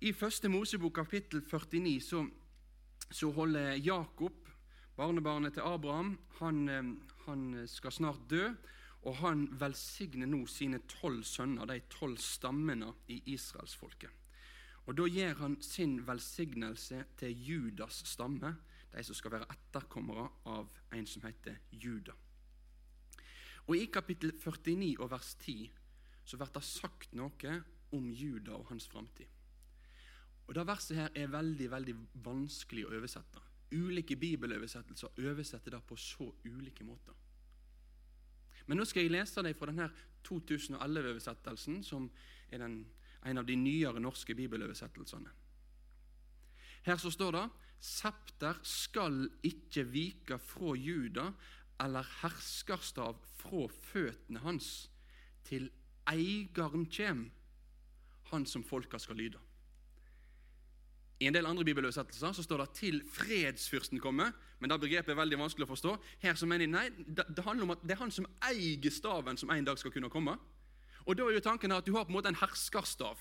I 0.00 0.12
første 0.12 0.48
Mosebok 0.48 0.94
kapittel 0.94 1.42
49 1.42 2.00
så, 2.04 2.24
så 3.10 3.30
holder 3.32 3.74
Jakob, 3.80 4.48
barnebarnet 4.96 5.54
til 5.54 5.66
Abraham, 5.66 6.18
han, 6.38 6.68
eh, 6.68 6.94
han 7.26 7.68
skal 7.68 7.92
snart 7.92 8.30
dø. 8.30 8.48
Og 9.04 9.16
han 9.16 9.48
velsigner 9.60 10.26
nå 10.26 10.46
sine 10.48 10.78
tolv 10.88 11.26
sønner, 11.28 11.66
de 11.68 11.82
tolv 11.92 12.16
stammene 12.16 12.88
i 13.12 13.18
israelsfolket. 13.34 14.10
Og 14.86 14.96
Da 14.96 15.06
gir 15.08 15.34
han 15.34 15.56
sin 15.62 16.06
velsignelse 16.06 17.04
til 17.16 17.44
Judas 17.48 18.02
stamme, 18.08 18.56
de 18.92 19.04
som 19.04 19.14
skal 19.14 19.30
være 19.30 19.48
etterkommere 19.50 20.28
av 20.46 20.68
en 20.92 21.06
som 21.06 21.22
heter 21.22 21.56
Juda. 21.72 22.12
Og 23.66 23.76
I 23.76 23.86
kapittel 23.86 24.32
49 24.38 24.96
og 25.00 25.10
vers 25.10 25.34
10 25.40 25.70
så 26.24 26.36
blir 26.36 26.52
det 26.52 26.64
sagt 26.64 27.14
noe 27.16 27.54
om 27.92 28.10
Juda 28.12 28.58
og 28.58 28.68
hans 28.68 28.88
framtid. 28.88 29.26
Og 30.46 30.54
Det 30.54 30.66
verset 30.66 30.96
her 30.96 31.10
er 31.16 31.32
veldig 31.32 31.70
veldig 31.70 31.94
vanskelig 32.24 32.84
å 32.86 32.94
oversette. 32.98 33.40
Ulike 33.72 34.16
bibeløversettelser 34.16 35.20
oversetter 35.24 35.70
det 35.74 35.82
på 35.88 35.96
så 35.96 36.28
ulike 36.44 36.84
måter. 36.84 37.14
Men 38.66 38.78
nå 38.78 38.84
skal 38.88 39.04
jeg 39.04 39.12
lese 39.12 39.42
det 39.44 39.54
fra 39.56 39.68
denne 39.68 39.88
2011-oversettelsen, 40.24 41.82
som 41.84 42.06
er 42.52 42.62
den, 42.62 42.78
en 43.24 43.40
av 43.40 43.48
de 43.48 43.56
nyere 43.56 44.00
norske 44.00 44.36
bibeløversettelsene. 44.36 45.32
Her 46.84 47.00
så 47.00 47.12
står 47.12 47.36
det 47.36 47.44
Septer 47.84 48.60
skal 48.64 49.26
ikke 49.44 49.84
vike 49.92 50.38
fra 50.40 50.72
Juda 50.76 51.26
eller 51.84 52.08
herskerstav 52.22 53.18
fra 53.36 53.66
føttene 53.90 54.40
hans, 54.44 54.90
til 55.44 55.68
eieren 56.08 56.86
kjem, 56.88 57.26
han 58.30 58.46
som 58.48 58.64
folka 58.64 59.00
skal 59.02 59.20
lyde. 59.20 59.40
I 61.20 61.28
en 61.28 61.34
del 61.34 61.46
andre 61.46 61.64
bibeløversettelser 61.64 62.32
så 62.32 62.42
står 62.42 62.58
det 62.58 62.70
'til 62.70 63.02
fredsfyrsten 63.12 64.00
komme', 64.00 64.32
men 64.60 64.70
det 64.70 64.80
begrepet 64.80 65.12
er 65.12 65.20
veldig 65.22 65.38
vanskelig 65.38 65.64
å 65.64 65.72
forstå. 65.74 65.98
Her 66.18 66.34
så 66.34 66.46
mener 66.46 66.64
jeg, 66.64 66.70
nei, 66.70 66.88
det, 67.36 67.44
handler 67.44 67.62
om 67.62 67.70
at 67.70 67.82
det 67.82 67.90
er 67.90 68.02
han 68.02 68.10
som 68.10 68.26
eier 68.42 68.90
staven, 68.90 69.36
som 69.36 69.50
en 69.50 69.64
dag 69.64 69.78
skal 69.78 69.90
kunne 69.90 70.10
komme. 70.10 70.38
Og 71.06 71.16
Da 71.16 71.22
er 71.22 71.34
jo 71.34 71.40
tanken 71.40 71.72
at 71.72 71.86
du 71.86 71.92
har 71.92 72.04
på 72.04 72.08
en 72.08 72.16
måte 72.16 72.28
en 72.28 72.34
herskerstav. 72.34 73.16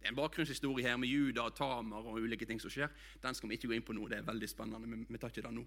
Det 0.00 0.06
er 0.06 0.08
en 0.08 0.16
bakgrunnshistorie 0.16 0.88
her 0.88 0.96
med 0.96 1.08
Juda 1.08 1.42
og 1.42 1.56
Tamar 1.56 2.06
og 2.06 2.20
ulike 2.20 2.46
ting 2.46 2.60
som 2.60 2.70
skjer. 2.70 2.88
Den 3.22 3.34
skal 3.34 3.48
vi 3.48 3.54
ikke 3.54 3.68
gå 3.68 3.74
inn 3.74 3.82
på 3.82 3.92
nå. 3.92 4.08
Det 4.08 4.18
er 4.18 4.22
veldig 4.22 4.48
spennende. 4.48 4.86
men 4.86 5.06
vi 5.08 5.18
tar 5.18 5.28
ikke 5.28 5.42
det 5.42 5.54
nå. 5.54 5.66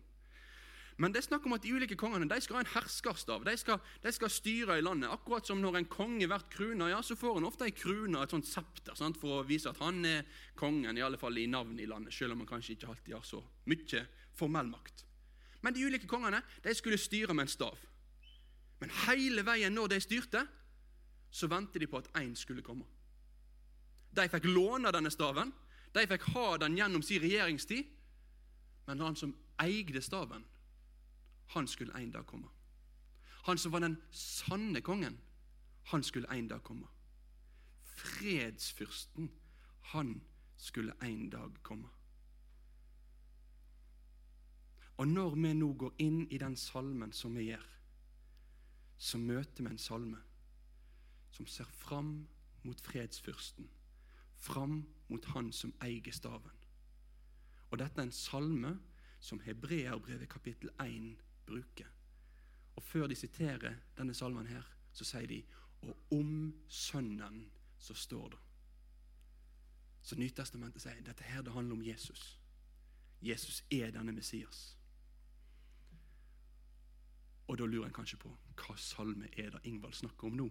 Men 0.96 1.12
det 1.12 1.20
er 1.20 1.26
snakk 1.26 1.44
om 1.48 1.56
at 1.58 1.64
de 1.66 1.74
ulike 1.76 1.98
kongene 2.00 2.28
de 2.32 2.38
skal 2.40 2.56
ha 2.56 2.62
en 2.64 2.72
herskerstav. 2.72 3.44
De 3.44 3.56
skal, 3.60 3.82
de 4.04 4.12
skal 4.16 4.32
styre 4.32 4.78
i 4.80 4.84
landet. 4.84 5.12
Akkurat 5.12 5.48
som 5.48 5.60
når 5.60 5.82
en 5.82 5.90
konge 5.92 6.28
blir 6.30 6.46
krona, 6.54 6.88
ja, 6.94 7.02
så 7.04 7.18
får 7.20 7.36
han 7.36 7.48
ofte 7.50 7.68
en 7.68 7.76
krone 7.76 8.22
et 8.24 8.32
sånt 8.32 8.48
septer 8.48 8.96
sant, 8.96 9.20
for 9.20 9.42
å 9.42 9.48
vise 9.48 9.68
at 9.68 9.82
han 9.84 10.00
er 10.08 10.24
kongen, 10.56 10.96
i 10.96 11.04
alle 11.04 11.20
fall 11.20 11.36
i 11.42 11.50
navnet 11.52 11.84
i 11.84 11.90
landet, 11.92 12.16
selv 12.16 12.36
om 12.36 12.46
han 12.46 12.54
kanskje 12.54 12.78
ikke 12.78 12.94
alltid 12.94 13.18
har 13.18 13.28
så 13.28 13.42
mye 13.68 14.06
formell 14.40 14.72
makt. 14.72 15.04
Men 15.66 15.76
de 15.76 15.84
ulike 15.84 16.08
kongene 16.08 16.40
de 16.64 16.78
skulle 16.78 17.02
styre 17.02 17.36
med 17.36 17.50
en 17.50 17.52
stav. 17.52 17.84
Men 18.80 18.96
hele 19.06 19.44
veien 19.44 19.76
når 19.76 19.96
de 19.96 20.02
styrte, 20.04 20.46
så 21.32 21.52
ventet 21.52 21.84
de 21.84 21.92
på 21.92 22.00
at 22.00 22.12
én 22.22 22.32
skulle 22.40 22.64
komme. 22.64 22.88
De 24.16 24.30
fikk 24.32 24.48
låne 24.48 24.96
denne 24.96 25.12
staven, 25.12 25.52
de 25.92 26.08
fikk 26.08 26.30
ha 26.36 26.50
den 26.62 26.78
gjennom 26.80 27.04
sin 27.04 27.20
regjeringstid, 27.24 27.92
men 28.88 29.02
han 29.04 29.18
som 29.20 29.36
eide 29.60 30.00
staven, 30.04 30.46
han 31.48 31.68
skulle 31.68 31.94
en 31.98 32.12
dag 32.12 32.26
komme. 32.26 32.48
Han 33.46 33.58
som 33.58 33.72
var 33.72 33.80
den 33.80 33.98
sanne 34.12 34.82
kongen, 34.82 35.20
han 35.84 36.04
skulle 36.04 36.32
en 36.34 36.48
dag 36.48 36.64
komme. 36.64 36.88
Fredsfyrsten, 37.84 39.32
han 39.82 40.22
skulle 40.58 40.94
en 41.02 41.30
dag 41.30 41.52
komme. 41.64 41.90
Og 44.98 45.08
når 45.08 45.36
vi 45.36 45.54
nå 45.54 45.74
går 45.74 45.94
inn 46.00 46.22
i 46.32 46.38
den 46.38 46.56
salmen 46.56 47.12
som 47.14 47.36
vi 47.36 47.50
gjør, 47.50 47.66
så 48.98 49.18
møter 49.18 49.64
vi 49.64 49.70
en 49.70 49.82
salme 49.82 50.22
som 51.36 51.48
ser 51.52 51.68
fram 51.68 52.28
mot 52.64 52.82
fredsfyrsten, 52.82 53.68
fram 54.36 54.86
mot 55.08 55.26
han 55.36 55.52
som 55.52 55.74
eier 55.84 56.16
staven. 56.16 56.56
Og 57.70 57.80
dette 57.80 58.00
er 58.00 58.08
en 58.08 58.16
salme 58.16 58.78
som 59.20 59.42
Hebreerbrevet 59.44 60.30
kapittel 60.32 60.72
1 60.80 61.25
bruker. 61.46 61.88
Og 62.76 62.84
Før 62.84 63.08
de 63.08 63.16
siterer 63.16 63.76
denne 63.98 64.14
salmen, 64.14 64.48
her, 64.48 64.64
så 64.94 65.06
sier 65.08 65.28
de 65.28 65.44
og 65.86 66.18
om 66.18 66.54
Sønnen 66.68 67.46
så 67.78 67.94
står 67.94 68.30
det. 68.30 68.40
Så 70.02 70.16
Nytestamentet 70.16 70.82
sier 70.82 71.02
dette 71.06 71.24
her 71.24 71.44
det 71.44 71.54
handler 71.54 71.76
om 71.76 71.86
Jesus. 71.86 72.40
Jesus 73.22 73.64
er 73.72 73.92
denne 73.94 74.14
Messias. 74.14 74.78
Og 77.48 77.58
da 77.58 77.66
lurer 77.66 77.88
en 77.88 77.94
kanskje 77.94 78.20
på 78.22 78.32
hva 78.58 78.76
salme 78.82 79.30
er 79.38 79.52
det 79.54 79.66
Ingvald 79.70 79.94
snakker 79.94 80.30
om 80.30 80.38
nå? 80.40 80.48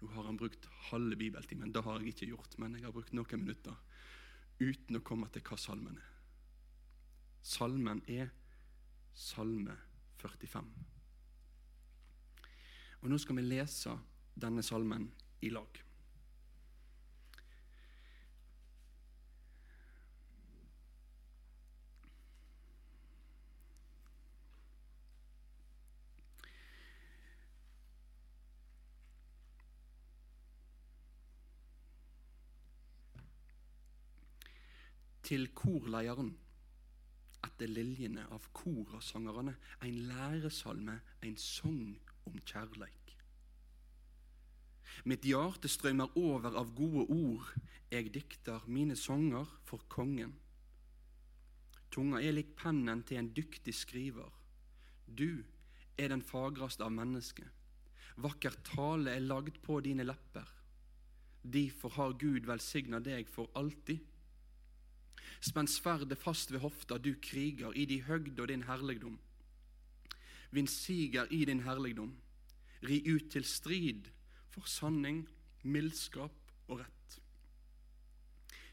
Nå 0.00 0.10
har 0.14 0.26
han 0.26 0.38
brukt 0.38 0.66
halve 0.90 1.16
bibeltimen. 1.18 1.72
Det 1.74 1.82
har 1.82 1.98
jeg 1.98 2.14
ikke 2.14 2.30
gjort, 2.32 2.58
men 2.58 2.74
jeg 2.74 2.86
har 2.86 2.94
brukt 2.94 3.14
noen 3.14 3.42
minutter 3.42 3.74
uten 4.58 4.98
å 4.98 5.04
komme 5.06 5.28
til 5.30 5.42
hva 5.46 5.58
salmen 5.58 5.98
er. 5.98 6.14
Salmen 7.42 8.02
er 8.10 8.30
Salme 9.18 9.74
45. 10.18 10.64
Og 13.00 13.10
Nå 13.10 13.18
skal 13.22 13.38
vi 13.38 13.44
lese 13.46 13.94
denne 14.34 14.62
salmen 14.66 15.10
i 15.40 15.52
lag. 15.54 15.84
Til 35.28 35.50
korleieren 35.52 36.32
etter 37.58 37.72
liljene 37.74 38.22
av 38.30 38.44
korasangerne, 38.54 39.56
en 39.82 39.96
læresalme, 40.06 41.00
en 41.26 41.36
sang 41.36 41.96
om 42.28 42.36
kjærleik. 42.46 43.16
Mitt 45.04 45.26
hjerte 45.26 45.68
strømmer 45.68 46.14
over 46.18 46.54
av 46.54 46.70
gode 46.78 47.08
ord, 47.10 47.48
jeg 47.90 48.12
dikter 48.14 48.62
mine 48.70 48.94
sanger 48.96 49.48
for 49.66 49.82
kongen. 49.90 50.36
Tunga 51.90 52.20
er 52.22 52.36
lik 52.36 52.54
pennen 52.54 53.02
til 53.02 53.18
en 53.18 53.32
dyktig 53.34 53.74
skriver. 53.74 54.30
Du 55.06 55.42
er 55.98 56.12
den 56.12 56.22
fagreste 56.22 56.84
av 56.84 56.94
mennesker. 56.94 57.48
Vakker 58.22 58.54
tale 58.66 59.16
er 59.16 59.24
lagd 59.24 59.58
på 59.64 59.80
dine 59.82 60.06
lepper. 60.06 60.46
Derfor 61.42 61.96
har 61.96 62.18
Gud 62.20 62.46
velsigna 62.46 63.00
deg 63.02 63.26
for 63.30 63.50
alltid. 63.58 63.98
Spenn 65.40 65.68
sverdet 65.70 66.18
fast 66.18 66.52
ved 66.52 66.60
hofta, 66.60 66.98
du 66.98 67.14
kriger, 67.22 67.72
i 67.72 67.84
di 67.86 68.00
høgd 68.02 68.40
og 68.40 68.48
din 68.48 68.66
herligdom. 68.68 69.18
Vinn 70.50 70.66
siger 70.66 71.26
i 71.30 71.44
din 71.44 71.62
herligdom. 71.62 72.14
Ri 72.82 73.02
ut 73.10 73.30
til 73.30 73.44
strid 73.44 74.08
for 74.50 74.66
sanning, 74.66 75.26
mildskap 75.62 76.52
og 76.68 76.80
rett. 76.80 77.18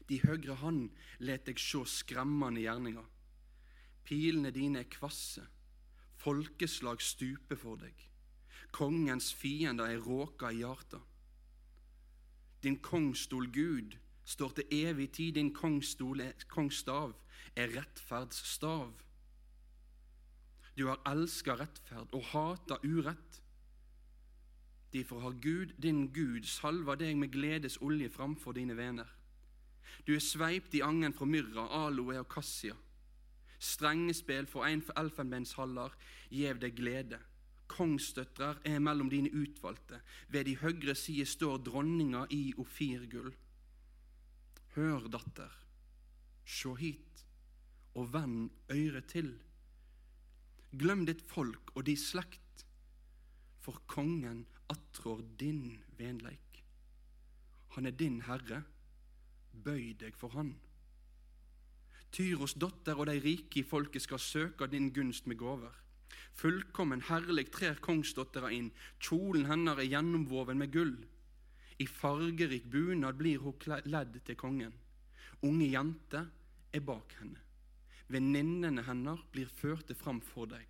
De 0.08 0.20
høgre 0.22 0.54
hand 0.62 0.90
let 1.18 1.46
deg 1.48 1.58
sjå 1.58 1.82
skremmende 1.90 2.62
gjerninger. 2.62 3.04
Pilene 4.06 4.52
dine 4.54 4.84
er 4.84 4.90
kvasse, 4.90 5.42
folkeslag 6.22 7.02
stuper 7.02 7.58
for 7.58 7.80
deg. 7.80 7.94
Kongens 8.70 9.32
fiender 9.34 9.90
er 9.90 10.02
råka 10.02 10.52
i 10.52 10.60
hjarta. 10.62 11.00
Din 12.62 12.78
kongstol 12.82 13.50
Gud 13.52 13.96
står 14.26 14.58
til 14.58 14.64
evig 14.84 15.10
tid. 15.16 15.32
Din 15.38 15.54
kongstav 15.54 17.14
er 17.56 17.72
rettferdsstav. 17.78 18.92
Du 20.76 20.86
har 20.86 21.00
elska 21.08 21.56
rettferd 21.56 22.12
og 22.12 22.24
hata 22.32 22.76
urett. 22.84 23.42
Derfor 24.92 25.20
har 25.20 25.30
Gud, 25.42 25.72
din 25.82 26.06
Gud, 26.12 26.44
salva 26.44 26.94
deg 26.94 27.16
med 27.16 27.32
gledes 27.32 27.78
olje 27.82 28.08
framfor 28.12 28.52
dine 28.52 28.76
venner. 28.76 29.08
Du 30.06 30.14
er 30.14 30.20
sveipt 30.20 30.74
i 30.74 30.82
angen 30.84 31.14
fra 31.16 31.26
myrra, 31.26 31.66
aloe 31.86 32.18
og 32.20 32.28
kassia. 32.28 32.76
Strengespill 33.58 34.46
for 34.46 34.68
en 34.68 34.84
elfenbenshaller 34.96 35.96
gjev 36.30 36.60
deg 36.60 36.76
glede. 36.76 37.18
Kongsdøtrer 37.72 38.60
er 38.64 38.78
mellom 38.78 39.10
dine 39.10 39.32
utvalgte. 39.32 40.00
Ved 40.28 40.44
de 40.44 40.56
høyre 40.60 40.94
side 40.94 41.26
står 41.26 41.58
dronninga 41.66 42.26
i 42.30 42.52
ofirgull. 42.58 43.32
Hør, 44.76 45.06
datter, 45.08 45.52
sjå 46.44 46.74
hit, 46.76 47.22
og 47.96 48.10
vend 48.12 48.50
øyret 48.68 49.08
til. 49.08 49.30
Glem 50.76 51.06
ditt 51.08 51.22
folk 51.24 51.72
og 51.72 51.86
di 51.88 51.94
slekt, 51.96 52.66
for 53.64 53.80
kongen 53.88 54.44
attrår 54.68 55.24
din 55.40 55.78
venleik. 55.96 56.60
Han 57.72 57.88
er 57.88 57.96
din 57.96 58.20
herre, 58.28 58.60
bøy 59.64 59.94
deg 59.96 60.12
for 60.20 60.36
han. 60.36 60.52
Tyros 62.12 62.52
dotter 62.60 63.00
og 63.00 63.08
de 63.08 63.16
rike 63.20 63.62
i 63.62 63.66
folket 63.66 64.04
skal 64.04 64.20
søke 64.20 64.68
din 64.68 64.92
gunst 64.92 65.26
med 65.26 65.40
gaver. 65.40 65.72
Fullkommen 66.36 67.00
herlig 67.08 67.48
trer 67.48 67.80
kongsdottera 67.80 68.52
inn, 68.52 68.70
kjolen 69.00 69.48
hennes 69.48 69.80
er 69.80 69.88
gjennomvoven 69.88 70.60
med 70.60 70.72
gull. 70.72 70.98
I 71.78 71.86
fargerik 71.86 72.70
bunad 72.72 73.18
blir 73.18 73.42
hun 73.44 73.54
ledd 73.84 74.20
til 74.24 74.36
kongen. 74.36 74.72
Unge 75.42 75.68
jenter 75.68 76.30
er 76.72 76.80
bak 76.80 77.12
henne. 77.20 77.42
Venninnene 78.08 78.84
hennes 78.86 79.24
blir 79.32 79.50
førte 79.50 79.94
fram 79.94 80.20
for 80.22 80.48
deg. 80.48 80.66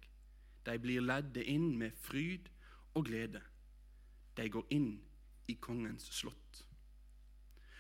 De 0.67 0.79
blir 0.83 1.05
ledde 1.05 1.45
inn 1.45 1.77
med 1.79 1.95
fryd 1.95 2.49
og 2.97 3.07
glede. 3.07 3.43
De 4.37 4.49
går 4.51 4.67
inn 4.75 4.97
i 5.47 5.55
kongens 5.63 6.09
slott. 6.17 6.65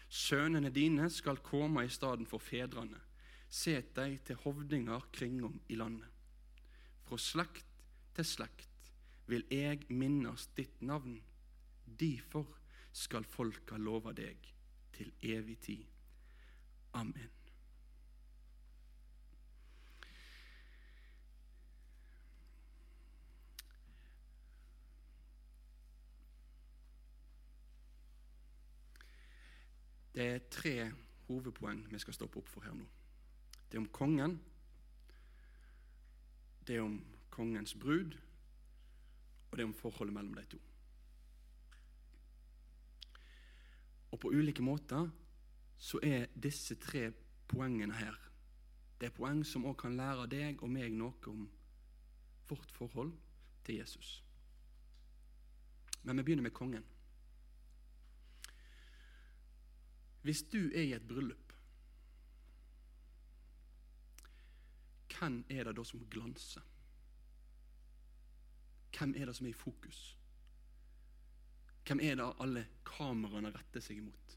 Sønnene 0.09 0.71
dine 0.71 1.09
skal 1.11 1.43
komme 1.43 1.83
i 1.85 1.91
stedet 1.91 2.29
for 2.31 2.39
fedrene. 2.39 3.01
Set 3.49 3.95
deg 3.97 4.21
til 4.27 4.39
hovdinger 4.45 5.09
kringom 5.13 5.59
i 5.69 5.79
landet. 5.79 6.11
Fra 7.07 7.19
slekt 7.19 7.67
til 8.15 8.27
slekt 8.27 8.91
vil 9.27 9.43
jeg 9.51 9.83
minnes 9.91 10.47
ditt 10.59 10.79
navn. 10.83 11.19
Derfor 11.87 12.47
skal 12.97 13.25
folka 13.29 13.77
love 13.77 14.13
deg 14.17 14.53
til 14.97 15.13
evig 15.23 15.59
tid. 15.61 15.85
Amen. 16.97 17.33
Det 30.17 30.25
er 30.25 30.39
tre 30.49 30.93
hovedpoeng 31.27 31.83
vi 31.93 31.99
skal 32.01 32.17
stoppe 32.17 32.41
opp 32.41 32.49
for 32.49 32.65
her 32.65 32.73
nå. 32.73 32.87
Det 33.69 33.77
er 33.77 33.83
om 33.83 33.91
kongen, 33.93 34.39
det 36.65 36.79
er 36.79 36.87
om 36.87 36.97
kongens 37.31 37.75
brud, 37.77 38.17
og 39.51 39.59
det 39.59 39.67
er 39.67 39.69
om 39.69 39.77
forholdet 39.77 40.17
mellom 40.17 40.39
de 40.39 40.47
to. 40.57 40.63
Og 44.11 44.21
på 44.21 44.31
ulike 44.31 44.63
måter 44.63 45.09
så 45.79 46.01
er 46.03 46.27
disse 46.43 46.75
tre 46.75 47.11
poengene 47.49 47.95
her 47.95 48.17
Det 49.01 49.07
er 49.07 49.17
poeng 49.17 49.43
som 49.45 49.65
også 49.65 49.81
kan 49.83 49.97
lære 49.97 50.27
deg 50.33 50.63
og 50.63 50.71
meg 50.73 50.93
noe 50.97 51.29
om 51.29 51.49
vårt 52.49 52.71
forhold 52.73 53.13
til 53.65 53.75
Jesus. 53.75 54.23
Men 56.03 56.17
vi 56.17 56.23
begynner 56.23 56.43
med 56.43 56.55
kongen. 56.57 56.85
Hvis 60.23 60.43
du 60.43 60.71
er 60.75 60.83
i 60.83 60.93
et 60.93 61.09
bryllup, 61.09 61.53
hvem 65.19 65.45
er 65.51 65.65
det 65.65 65.77
da 65.77 65.85
som 65.85 66.07
glanser? 66.11 66.63
Hvem 68.99 69.15
er 69.17 69.27
det 69.27 69.37
som 69.37 69.47
er 69.47 69.51
i 69.51 69.53
fokus? 69.53 70.19
Hvem 71.87 72.03
er 72.03 72.19
det 72.19 72.27
alle 72.43 72.65
kameraene 72.87 73.53
retter 73.55 73.85
seg 73.85 74.01
imot? 74.01 74.37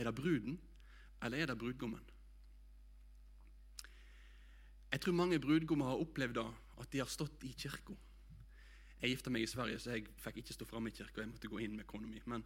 Er 0.00 0.08
det 0.08 0.16
bruden, 0.16 0.56
eller 1.20 1.42
er 1.42 1.50
det 1.50 1.58
brudgommen? 1.60 2.06
Jeg 4.90 5.02
tror 5.04 5.14
mange 5.14 5.38
brudgommer 5.38 5.92
har 5.92 6.00
opplevd 6.02 6.38
da, 6.40 6.46
at 6.80 6.88
de 6.92 7.02
har 7.02 7.10
stått 7.10 7.44
i 7.46 7.52
kirka. 7.52 7.94
Jeg 9.00 9.14
gifta 9.14 9.32
meg 9.32 9.44
i 9.44 9.50
Sverige, 9.50 9.80
så 9.80 9.94
jeg 9.94 10.08
fikk 10.20 10.40
ikke 10.40 10.56
stå 10.56 10.66
framme 10.68 10.90
i 10.90 10.96
kirka. 10.96 11.22
Jeg 11.22 11.30
måtte 11.30 11.50
gå 11.52 11.60
inn 11.62 11.76
med 11.76 11.86
kona 11.88 12.08
mi. 12.08 12.20
Men 12.28 12.44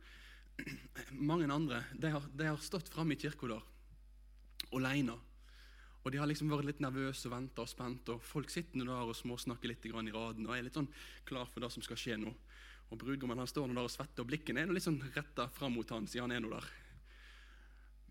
mange 1.30 1.48
andre 1.50 1.80
de 1.94 2.10
har, 2.14 2.26
de 2.34 2.50
har 2.50 2.60
stått 2.62 2.90
framme 2.92 3.16
i 3.16 3.20
kirka 3.20 3.48
der 3.50 3.64
aleine. 4.74 5.16
Og 6.04 6.12
de 6.12 6.20
har 6.20 6.28
liksom 6.28 6.50
vært 6.52 6.68
litt 6.68 6.82
nervøse 6.84 7.30
og 7.30 7.32
venta 7.32 7.64
og 7.64 7.70
spent, 7.70 8.10
og 8.12 8.22
folk 8.22 8.52
sitter 8.52 8.84
der 8.84 9.08
og 9.08 9.16
småsnakker 9.16 9.70
litt 9.70 9.86
i 9.88 9.92
raden 9.94 10.44
og 10.44 10.52
er 10.52 10.66
litt 10.66 10.76
sånn 10.76 10.90
klar 11.24 11.48
for 11.48 11.64
det 11.64 11.70
som 11.72 11.84
skal 11.86 11.98
skje 12.00 12.18
nå. 12.20 12.34
Og 12.94 13.00
brudgommen 13.00 13.40
han 13.42 13.50
står 13.50 13.66
nå 13.66 13.74
der 13.74 13.88
og 13.88 13.90
svetter, 13.90 14.22
og 14.22 14.30
blikken 14.30 14.60
er 14.60 14.70
litt 14.70 14.86
sånn 14.86 15.00
retta 15.16 15.48
fram 15.50 15.74
mot 15.74 15.90
han, 15.90 16.06
siden 16.06 16.28
han 16.28 16.36
er 16.36 16.44
nå 16.44 16.52
der. 16.52 16.68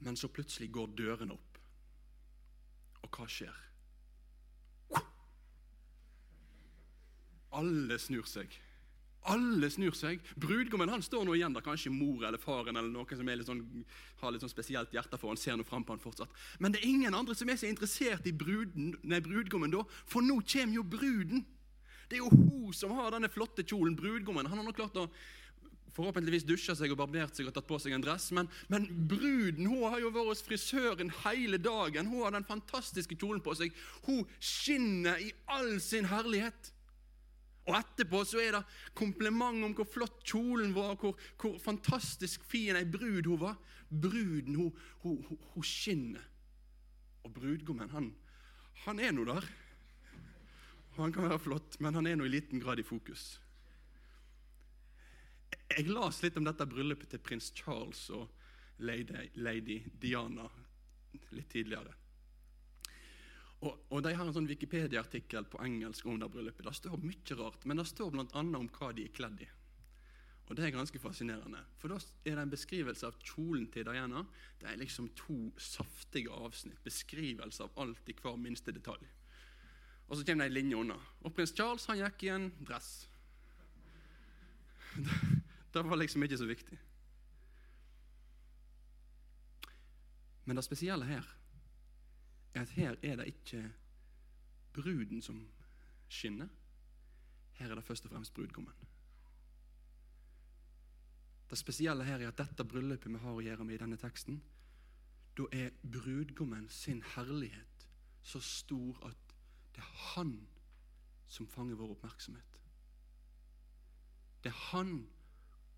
Men 0.04 0.20
så 0.20 0.28
plutselig 0.28 0.68
går 0.76 0.92
dørene 0.98 1.38
opp. 1.38 1.62
Og 3.08 3.16
hva 3.16 3.28
skjer? 3.32 3.62
Alle 7.56 7.96
snur 8.02 8.28
seg. 8.28 8.52
Alle 9.32 9.70
snur 9.72 9.96
seg. 9.96 10.20
Brudgommen 10.36 10.92
han 10.92 11.06
står 11.06 11.24
nå 11.24 11.38
igjen 11.38 11.56
der. 11.56 11.64
Kanskje 11.64 11.94
mor 11.94 12.26
eller 12.28 12.42
faren 12.42 12.76
eller 12.76 12.92
noen 12.92 13.08
som 13.08 13.30
litt 13.30 13.48
sånn, 13.48 13.64
har 14.20 14.36
litt 14.36 14.44
sånn 14.44 14.52
spesielt 14.52 14.92
hjerte 14.92 15.20
for 15.22 15.32
han 15.32 15.40
ser 15.40 15.56
nå 15.56 15.64
fram 15.68 15.86
på 15.88 15.96
han 15.96 16.04
fortsatt. 16.04 16.34
Men 16.60 16.76
det 16.76 16.82
er 16.82 16.92
ingen 16.92 17.16
andre 17.16 17.38
som 17.40 17.48
er 17.48 17.62
så 17.62 17.70
interessert 17.72 18.28
i 18.28 18.36
bruden, 18.36 18.98
nei, 19.08 19.24
brudgommen 19.24 19.72
da, 19.72 19.86
for 20.04 20.26
nå 20.26 20.42
kommer 20.44 20.82
jo 20.82 20.84
bruden. 20.98 21.46
Det 22.10 22.18
er 22.18 22.24
jo 22.24 22.34
hun 22.34 22.74
som 22.76 22.94
har 22.98 23.14
denne 23.14 23.32
flotte 23.32 23.66
kjolen. 23.66 23.96
Brudgommen 23.98 24.50
han 24.50 24.60
har 24.60 24.68
nå 24.68 24.76
klart 24.76 25.00
å 25.00 25.08
forhåpentligvis 25.94 26.46
dusja 26.48 26.74
seg 26.78 26.94
og 26.94 27.00
barbert 27.04 27.38
seg 27.38 27.50
og 27.50 27.56
tatt 27.56 27.68
på 27.70 27.78
seg 27.82 27.94
en 27.96 28.04
dress. 28.04 28.32
Men, 28.36 28.50
men 28.72 28.88
bruden 29.10 29.70
hun 29.70 29.86
har 29.94 30.00
jo 30.02 30.12
vært 30.14 30.32
hos 30.32 30.46
frisøren 30.46 31.14
hele 31.24 31.60
dagen. 31.62 32.10
Hun 32.10 32.26
har 32.26 32.36
den 32.36 32.48
fantastiske 32.48 33.18
kjolen 33.20 33.44
på 33.46 33.56
seg. 33.60 33.76
Hun 34.08 34.24
skinner 34.42 35.22
i 35.22 35.30
all 35.54 35.76
sin 35.84 36.10
herlighet. 36.10 36.72
Og 37.64 37.78
etterpå 37.78 38.24
så 38.28 38.42
er 38.44 38.58
det 38.58 38.64
kompliment 38.98 39.64
om 39.64 39.76
hvor 39.78 39.88
flott 39.88 40.20
kjolen 40.28 40.74
var, 40.76 40.98
hvor, 41.00 41.16
hvor 41.40 41.56
fantastisk 41.64 42.44
fin 42.50 42.76
ei 42.76 42.84
brud 42.90 43.30
hun 43.30 43.40
var. 43.46 43.56
Bruden, 43.88 44.58
hun, 44.58 44.72
hun, 45.06 45.20
hun, 45.30 45.40
hun 45.54 45.68
skinner. 45.68 46.26
Og 47.24 47.32
brudgommen, 47.38 47.94
han, 47.94 48.10
han 48.84 49.00
er 49.00 49.14
nå 49.16 49.24
der. 49.30 49.46
Han 50.98 51.14
kan 51.14 51.26
være 51.26 51.42
flott, 51.42 51.80
men 51.82 51.96
han 51.98 52.08
er 52.08 52.20
nå 52.20 52.28
i 52.28 52.34
liten 52.36 52.62
grad 52.62 52.80
i 52.80 52.86
fokus. 52.86 53.40
Jeg 55.74 55.90
las 55.90 56.22
litt 56.22 56.38
om 56.38 56.46
dette 56.46 56.68
bryllupet 56.70 57.10
til 57.10 57.22
prins 57.24 57.50
Charles 57.58 58.06
og 58.14 58.30
lady, 58.86 59.30
lady 59.42 59.80
Diana 60.02 60.46
litt 61.34 61.50
tidligere. 61.50 61.96
Og, 63.64 63.86
og, 63.90 64.00
De 64.04 64.12
har 64.14 64.26
en 64.26 64.36
sånn 64.36 64.50
Wikipedia-artikkel 64.50 65.48
på 65.50 65.62
engelsk 65.64 66.06
om 66.10 66.20
det 66.20 66.30
bryllupet. 66.30 66.66
Det 66.68 66.76
står 66.78 67.00
mye 67.00 67.38
rart, 67.40 67.66
men 67.66 67.80
det 67.80 67.88
står 67.90 68.12
bl.a. 68.12 68.28
om 68.44 68.70
hva 68.76 68.92
de 68.94 69.08
er 69.08 69.16
kledd 69.16 69.44
i. 69.46 69.50
Og 70.50 70.58
Det 70.60 70.66
er 70.68 70.76
ganske 70.76 71.00
fascinerende. 71.00 71.62
For 71.80 71.90
Da 71.90 71.98
er 72.28 72.36
det 72.36 72.44
en 72.44 72.52
beskrivelse 72.52 73.08
av 73.08 73.18
kjolen 73.24 73.70
til 73.72 73.88
Diana. 73.88 74.26
Det 74.60 74.70
er 74.70 74.82
liksom 74.82 75.10
to 75.16 75.54
saftige 75.58 76.30
avsnitt. 76.30 76.84
Beskrivelse 76.84 77.64
av 77.64 77.78
alt 77.80 78.10
i 78.12 78.18
hver 78.20 78.36
minste 78.38 78.76
detalj. 78.76 79.08
Og 80.08 80.18
så 80.18 80.26
kommer 80.26 80.46
det 80.46 80.52
ei 80.52 80.62
linje 80.62 80.78
unna. 80.78 80.98
Og 81.24 81.34
prins 81.34 81.54
Charles 81.56 81.86
han 81.90 82.02
gikk 82.02 82.26
i 82.28 82.34
en 82.34 82.50
dress. 82.68 83.10
Det, 85.74 85.80
det 85.82 85.82
var 85.90 85.98
liksom 85.98 86.24
ikke 86.24 86.38
så 86.38 86.46
viktig. 86.46 86.78
Men 90.46 90.56
det 90.56 90.64
spesielle 90.68 91.06
her 91.06 91.26
er 92.54 92.62
at 92.62 92.70
her 92.70 92.96
er 93.02 93.16
det 93.16 93.26
ikke 93.32 93.64
bruden 94.74 95.22
som 95.22 95.40
skinner. 96.10 96.48
Her 97.54 97.72
er 97.72 97.76
det 97.76 97.84
først 97.84 98.06
og 98.06 98.12
fremst 98.12 98.34
brudgommen. 98.34 98.74
Det 101.50 101.58
spesielle 101.58 102.04
her 102.04 102.20
er 102.20 102.28
at 102.28 102.38
dette 102.38 102.66
bryllupet 102.66 103.12
vi 103.14 103.20
har 103.22 103.34
å 103.34 103.42
gjøre 103.42 103.66
med 103.66 103.76
i 103.76 103.82
denne 103.82 103.98
teksten, 103.98 104.40
da 105.38 105.46
er 105.52 105.74
brudgommen 105.82 106.70
sin 106.70 107.04
herlighet 107.16 107.88
så 108.24 108.40
stor 108.40 109.00
at 109.08 109.23
det 109.76 109.82
er 109.82 109.94
han 110.14 110.34
som 111.28 111.48
fanger 111.48 111.76
vår 111.76 111.96
oppmerksomhet. 111.96 112.60
Det 114.44 114.52
er 114.52 114.60
han 114.72 115.10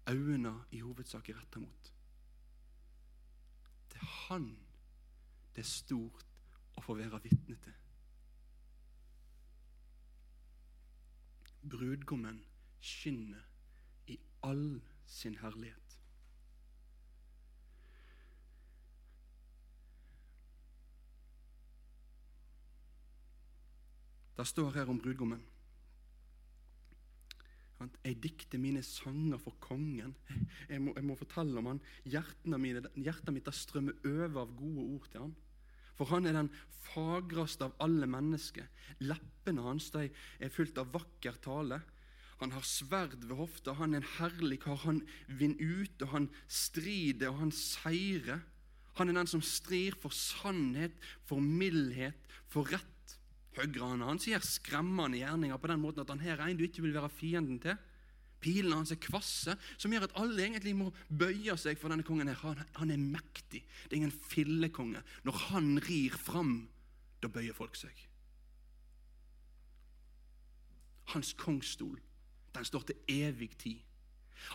øynene 0.09 0.55
i 0.71 0.79
hovedsak 0.79 1.29
er 1.29 1.39
retta 1.39 1.59
mot. 1.59 1.93
Det 3.93 4.01
er 4.01 4.11
han 4.27 4.49
det 5.55 5.63
er 5.63 5.69
stort 5.69 6.25
å 6.75 6.83
få 6.83 6.97
være 6.99 7.21
vitne 7.23 7.55
til. 7.63 7.75
Brudgommen 11.71 12.41
skinner 12.83 13.45
i 14.11 14.17
all 14.43 14.81
sin 15.07 15.37
herlighet. 15.39 15.84
Det 24.35 24.47
står 24.47 24.73
her 24.75 24.89
om 24.91 24.99
brudgommen. 24.99 25.43
Jeg 28.05 28.17
dikter 28.23 28.59
mine 28.61 28.81
sanger 28.85 29.39
for 29.41 29.55
kongen. 29.61 30.15
Jeg 30.69 30.81
må, 30.81 30.93
jeg 30.95 31.05
må 31.05 31.15
fortelle 31.19 31.59
om 31.59 31.73
han. 31.73 31.81
Hjertet 32.07 33.33
mitt 33.35 33.49
strømmer 33.53 33.97
over 34.07 34.45
av 34.45 34.53
gode 34.57 34.85
ord 34.95 35.09
til 35.11 35.25
han. 35.25 35.35
For 35.95 36.11
han 36.11 36.27
er 36.27 36.35
den 36.35 36.51
fagreste 36.89 37.67
av 37.67 37.75
alle 37.83 38.07
mennesker. 38.09 38.67
Leppene 39.03 39.63
hans 39.63 39.91
er 39.95 40.51
fullt 40.51 40.79
av 40.81 40.91
vakker 40.95 41.37
tale. 41.43 41.81
Han 42.41 42.51
har 42.51 42.65
sverd 42.67 43.21
ved 43.23 43.37
hofta, 43.39 43.77
han 43.77 43.95
er 43.95 44.03
en 44.03 44.09
herlig 44.17 44.59
kar. 44.65 44.81
Han 44.83 45.03
vinner 45.27 45.61
ut, 45.61 46.01
og 46.03 46.11
han 46.11 46.27
strider, 46.51 47.31
og 47.31 47.45
han 47.45 47.53
seirer. 47.55 48.43
Han 48.99 49.11
er 49.11 49.19
den 49.21 49.31
som 49.31 49.43
strir 49.43 49.95
for 49.99 50.15
sannhet, 50.15 50.95
for 51.27 51.43
mildhet, 51.43 52.19
for 52.51 52.67
rett. 52.71 52.94
Høyre 53.55 53.89
han 54.03 54.19
sier 54.19 54.43
skremmende 54.43 55.21
gjerninger 55.21 55.59
på 55.61 55.69
den 55.71 55.81
måten 55.81 56.03
at 56.03 56.11
han 56.11 56.23
her 56.23 56.39
er 56.39 56.49
en 56.51 56.57
du 56.59 56.65
ikke 56.67 56.83
vil 56.83 56.95
være 56.95 57.11
fienden 57.13 57.59
til. 57.63 57.77
Pilene 58.43 58.81
hans 58.81 58.91
er 58.93 58.99
kvasse, 59.01 59.55
som 59.79 59.93
gjør 59.93 60.05
at 60.09 60.17
alle 60.21 60.43
egentlig 60.43 60.75
må 60.77 60.91
bøye 61.09 61.55
seg 61.57 61.79
for 61.79 61.89
denne 61.89 62.05
kongen. 62.05 62.27
her. 62.27 62.41
Han, 62.43 62.59
han 62.75 62.91
er 62.91 63.01
mektig. 63.01 63.63
Det 63.87 63.95
er 63.95 64.01
ingen 64.03 64.11
fillekonge. 64.11 65.01
Når 65.23 65.39
han 65.47 65.79
rir 65.87 66.17
fram, 66.19 66.67
da 67.23 67.31
bøyer 67.31 67.55
folk 67.57 67.79
seg. 67.79 67.95
Hans 71.15 71.33
kongsstol, 71.39 71.97
den 72.55 72.65
står 72.65 72.89
til 72.89 73.01
evig 73.07 73.51
tid. 73.57 73.81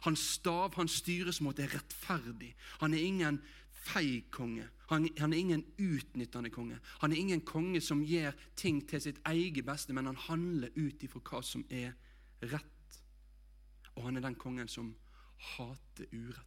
Hans 0.04 0.22
stav, 0.36 0.74
hans 0.76 1.00
styresmåte 1.00 1.64
er 1.64 1.74
rettferdig. 1.74 2.52
Han 2.82 2.94
er 2.94 3.02
ingen 3.02 3.40
feig 3.80 4.30
konge. 4.34 4.66
Han, 4.90 5.08
han, 5.18 5.32
er 5.32 5.38
ingen 5.38 5.64
utnyttende 5.78 6.50
konge. 6.50 6.78
Han 7.00 7.12
er 7.12 7.20
ingen 7.20 7.42
konge 7.46 7.80
som 7.84 8.02
gjør 8.04 8.36
ting 8.58 8.82
til 8.88 9.02
sitt 9.02 9.20
eget 9.28 9.64
beste, 9.66 9.94
men 9.96 10.10
han 10.10 10.18
handler 10.28 10.74
ut 10.76 11.02
ifra 11.06 11.22
hva 11.24 11.42
som 11.46 11.64
er 11.70 11.94
rett. 12.50 13.00
Og 13.96 14.06
han 14.06 14.18
er 14.18 14.26
den 14.26 14.38
kongen 14.40 14.68
som 14.70 14.92
hater 15.56 16.10
urett. 16.12 16.46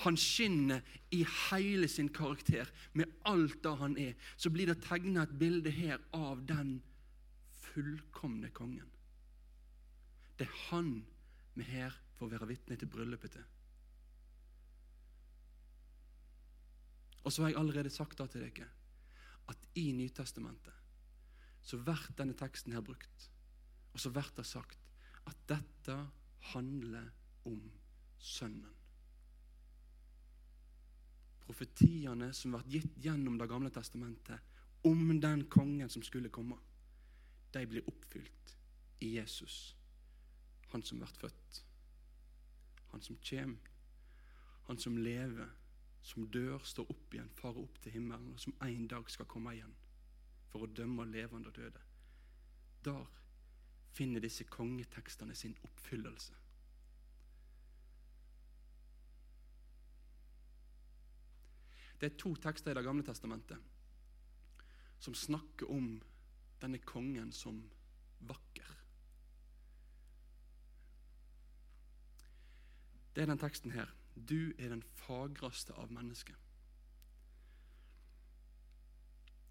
Han 0.00 0.16
skinner 0.16 0.80
i 1.12 1.24
hele 1.50 1.88
sin 1.88 2.08
karakter. 2.08 2.70
Med 2.92 3.10
alt 3.28 3.58
det 3.64 3.74
han 3.76 3.98
er, 4.00 4.14
så 4.36 4.50
blir 4.50 4.70
det 4.70 4.80
tegna 4.86 5.26
et 5.26 5.38
bilde 5.38 5.72
her 5.74 6.00
av 6.16 6.40
den 6.48 6.78
fullkomne 7.60 8.48
kongen. 8.56 8.88
Det 10.38 10.48
er 10.48 10.60
han 10.70 11.02
vi 11.58 11.66
her 11.68 11.96
får 12.16 12.30
være 12.32 12.48
vitne 12.54 12.78
til 12.80 12.88
bryllupet 12.88 13.34
til. 13.36 13.44
Og 17.24 17.32
så 17.32 17.42
har 17.42 17.52
jeg 17.52 17.60
allerede 17.60 17.92
sagt 17.92 18.18
da 18.18 18.26
til 18.26 18.44
dere 18.46 18.68
at 19.50 19.66
i 19.74 19.90
Nytestamentet 19.92 20.76
så 21.62 21.78
blir 21.78 22.06
denne 22.16 22.36
teksten 22.38 22.72
her 22.72 22.84
brukt. 22.84 23.26
Og 23.92 24.00
så 24.00 24.12
blir 24.14 24.30
det 24.36 24.46
sagt 24.48 24.78
at 25.28 25.36
dette 25.50 25.96
handler 26.54 27.10
om 27.44 27.60
Sønnen. 28.20 28.76
Profetiene 31.40 32.30
som 32.36 32.54
ble 32.54 32.62
gitt 32.70 32.98
gjennom 33.02 33.38
Det 33.40 33.48
gamle 33.50 33.72
testamentet 33.74 34.38
om 34.86 35.20
den 35.20 35.46
kongen 35.50 35.90
som 35.90 36.02
skulle 36.02 36.30
komme, 36.32 36.56
de 37.52 37.66
blir 37.66 37.88
oppfylt 37.88 38.54
i 39.00 39.16
Jesus, 39.16 39.74
han 40.70 40.82
som 40.82 41.00
blir 41.00 41.16
født, 41.20 41.62
han 42.92 43.02
som 43.02 43.18
kommer, 43.24 43.72
han 44.68 44.78
som 44.78 44.96
lever, 44.96 45.50
som 46.02 46.26
dør, 46.32 46.58
står 46.64 46.90
opp 46.90 47.14
igjen, 47.14 47.30
farer 47.36 47.62
opp 47.62 47.78
til 47.82 47.92
himmelen, 47.92 48.32
og 48.32 48.40
som 48.40 48.54
en 48.64 48.86
dag 48.88 49.10
skal 49.10 49.28
komme 49.28 49.54
igjen 49.54 49.74
for 50.50 50.64
å 50.64 50.70
dømme 50.74 51.06
levende 51.06 51.50
og 51.50 51.56
døde. 51.56 51.82
Der 52.84 53.04
finner 53.92 54.22
disse 54.22 54.44
kongetekstene 54.48 55.34
sin 55.34 55.56
oppfyllelse. 55.66 56.36
Det 62.00 62.08
er 62.08 62.16
to 62.16 62.32
tekster 62.40 62.72
i 62.72 62.74
Det 62.74 62.84
gamle 62.84 63.04
testamentet 63.04 63.58
som 65.00 65.14
snakker 65.14 65.68
om 65.70 65.98
denne 66.60 66.78
kongen 66.78 67.32
som 67.32 67.60
vakker. 68.20 68.76
Det 73.14 73.22
er 73.22 73.26
den 73.26 73.40
teksten 73.40 73.72
her. 73.74 73.88
Du 74.14 74.52
er 74.58 74.68
den 74.68 74.82
fagreste 74.82 75.74
av 75.74 75.92
mennesker. 75.92 76.34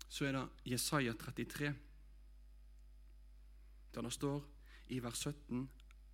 Så 0.10 0.26
er 0.26 0.34
det 0.34 0.72
Jesaja 0.72 1.14
33, 1.14 1.74
der 3.94 4.02
det 4.02 4.14
står 4.14 4.46
i 4.90 5.00
vers 5.04 5.26
17 5.28 5.70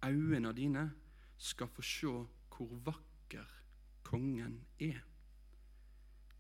Øynene 0.06 0.54
dine 0.54 0.92
skal 1.38 1.68
få 1.68 1.82
se 1.82 2.08
hvor 2.56 2.76
vakker 2.86 3.46
kongen 4.04 4.66
er. 4.80 5.00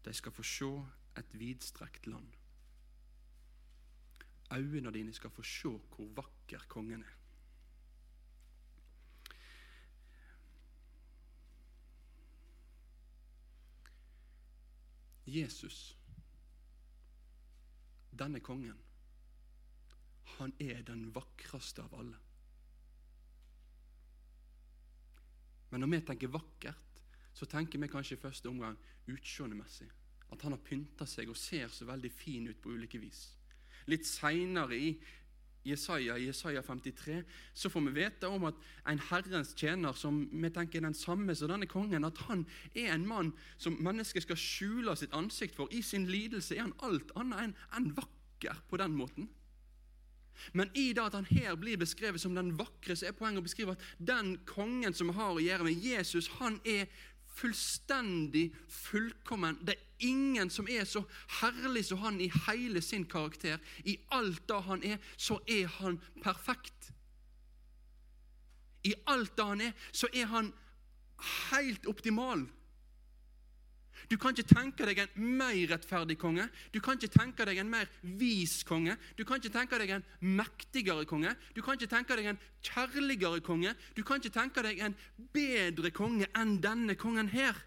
De 0.05 0.13
skal 0.13 0.31
få 0.31 0.43
se 0.43 0.71
et 1.17 1.39
vidstrekt 1.39 2.07
land. 2.07 2.27
Øynene 4.53 4.93
dine 4.93 5.13
skal 5.13 5.29
få 5.29 5.41
se 5.41 5.67
hvor 5.67 6.07
vakker 6.15 6.67
kongen 6.67 7.03
er. 7.03 7.24
Jesus, 15.35 15.97
denne 18.15 18.39
kongen, 18.39 18.77
han 20.37 20.53
er 20.59 20.81
den 20.87 21.09
vakreste 21.15 21.83
av 21.83 21.93
alle. 21.99 22.17
Men 25.69 25.83
når 25.83 25.91
vi 25.91 26.01
tenker 26.07 26.31
vakkert, 26.31 26.99
så 27.35 27.47
tenker 27.51 27.81
vi 27.81 27.91
kanskje 27.91 28.15
i 28.15 28.21
første 28.21 28.49
omgang 28.49 28.77
utseendemessig. 29.11 29.89
At 30.31 30.41
han 30.41 30.55
har 30.55 30.63
pynta 30.63 31.05
seg 31.07 31.29
og 31.29 31.37
ser 31.37 31.67
så 31.67 31.87
veldig 31.87 32.11
fin 32.11 32.47
ut 32.47 32.61
på 32.63 32.71
ulike 32.71 32.99
vis. 33.01 33.27
Litt 33.91 34.07
seinere 34.07 34.77
i 34.79 34.93
Jesaja, 35.65 36.17
Jesaja 36.21 36.61
53 36.61 37.23
så 37.53 37.69
får 37.69 37.85
vi 37.87 37.93
vite 37.97 38.29
om 38.29 38.45
at 38.49 38.59
en 38.87 39.01
Herrens 39.09 39.55
tjener, 39.57 39.93
som 39.97 40.21
vi 40.31 40.51
tenker 40.53 40.79
er 40.79 40.87
den 40.89 40.97
samme 40.97 41.35
som 41.35 41.49
denne 41.49 41.69
kongen, 41.69 42.05
at 42.05 42.21
han 42.27 42.45
er 42.75 42.93
en 42.93 43.07
mann 43.07 43.31
som 43.57 43.77
mennesket 43.81 44.27
skal 44.27 44.39
skjule 44.39 44.95
sitt 44.99 45.15
ansikt 45.17 45.57
for. 45.57 45.71
I 45.73 45.81
sin 45.81 46.05
lidelse 46.09 46.57
er 46.57 46.67
han 46.67 46.77
alt 46.85 47.15
annet 47.17 47.47
enn 47.47 47.57
en 47.79 47.89
vakker 47.97 48.61
på 48.69 48.79
den 48.81 48.93
måten. 48.97 49.29
Men 50.53 50.69
i 50.75 50.89
det 50.93 51.03
at 51.03 51.15
han 51.15 51.27
her 51.29 51.55
blir 51.55 51.79
beskrevet 51.79 52.21
som 52.21 52.35
den 52.35 52.53
vakre, 52.59 52.95
så 52.95 53.07
er 53.07 53.17
poenget 53.17 53.41
å 53.41 53.45
beskrive 53.45 53.75
at 53.75 53.85
den 53.97 54.35
kongen 54.47 54.93
som 54.93 55.09
vi 55.09 55.17
har 55.17 55.31
å 55.33 55.43
gjøre 55.43 55.67
med, 55.67 55.83
Jesus, 55.83 56.27
han 56.39 56.59
er 56.67 56.89
fullstendig 57.35 58.49
fullkommen. 58.69 59.59
Det 59.67 59.75
er 59.75 60.07
ingen 60.07 60.49
som 60.49 60.67
er 60.71 60.85
så 60.87 61.03
herlig 61.41 61.85
som 61.85 62.01
han 62.03 62.19
i 62.21 62.31
hele 62.47 62.81
sin 62.81 63.05
karakter. 63.05 63.59
I 63.83 63.97
alt 64.15 64.43
det 64.47 64.61
han 64.67 64.83
er, 64.83 64.97
så 65.17 65.39
er 65.47 65.67
han 65.79 65.99
perfekt. 66.23 66.91
I 68.83 68.93
alt 69.07 69.35
det 69.37 69.45
han 69.45 69.61
er, 69.61 69.73
så 69.91 70.07
er 70.13 70.29
han 70.31 70.53
helt 71.51 71.87
optimal. 71.87 72.45
Du 74.09 74.17
kan 74.21 74.35
ikke 74.35 74.53
tenke 74.53 74.85
deg 74.87 75.01
en 75.03 75.37
mer 75.39 75.55
rettferdig 75.71 76.17
konge. 76.21 76.47
Du 76.73 76.79
kan 76.83 76.99
ikke 76.99 77.13
tenke 77.13 77.45
deg 77.47 77.61
en 77.61 77.69
mer 77.71 77.89
vis 78.19 78.59
konge. 78.67 78.97
Du 79.17 79.23
kan 79.25 79.41
ikke 79.41 79.53
tenke 79.53 79.79
deg 79.81 79.95
en 79.97 80.05
mektigere 80.21 81.05
konge. 81.09 81.35
Du 81.55 81.61
kan 81.65 81.79
ikke 81.79 81.91
tenke 81.91 82.17
deg 82.17 82.31
en 82.33 82.41
kjærligere 82.65 83.41
konge. 83.45 83.73
Du 83.97 84.03
kan 84.05 84.21
ikke 84.21 84.35
tenke 84.35 84.65
deg 84.65 84.83
en 84.85 84.97
bedre 85.33 85.93
konge 85.95 86.29
enn 86.37 86.59
denne 86.63 86.97
kongen 86.99 87.31
her. 87.33 87.57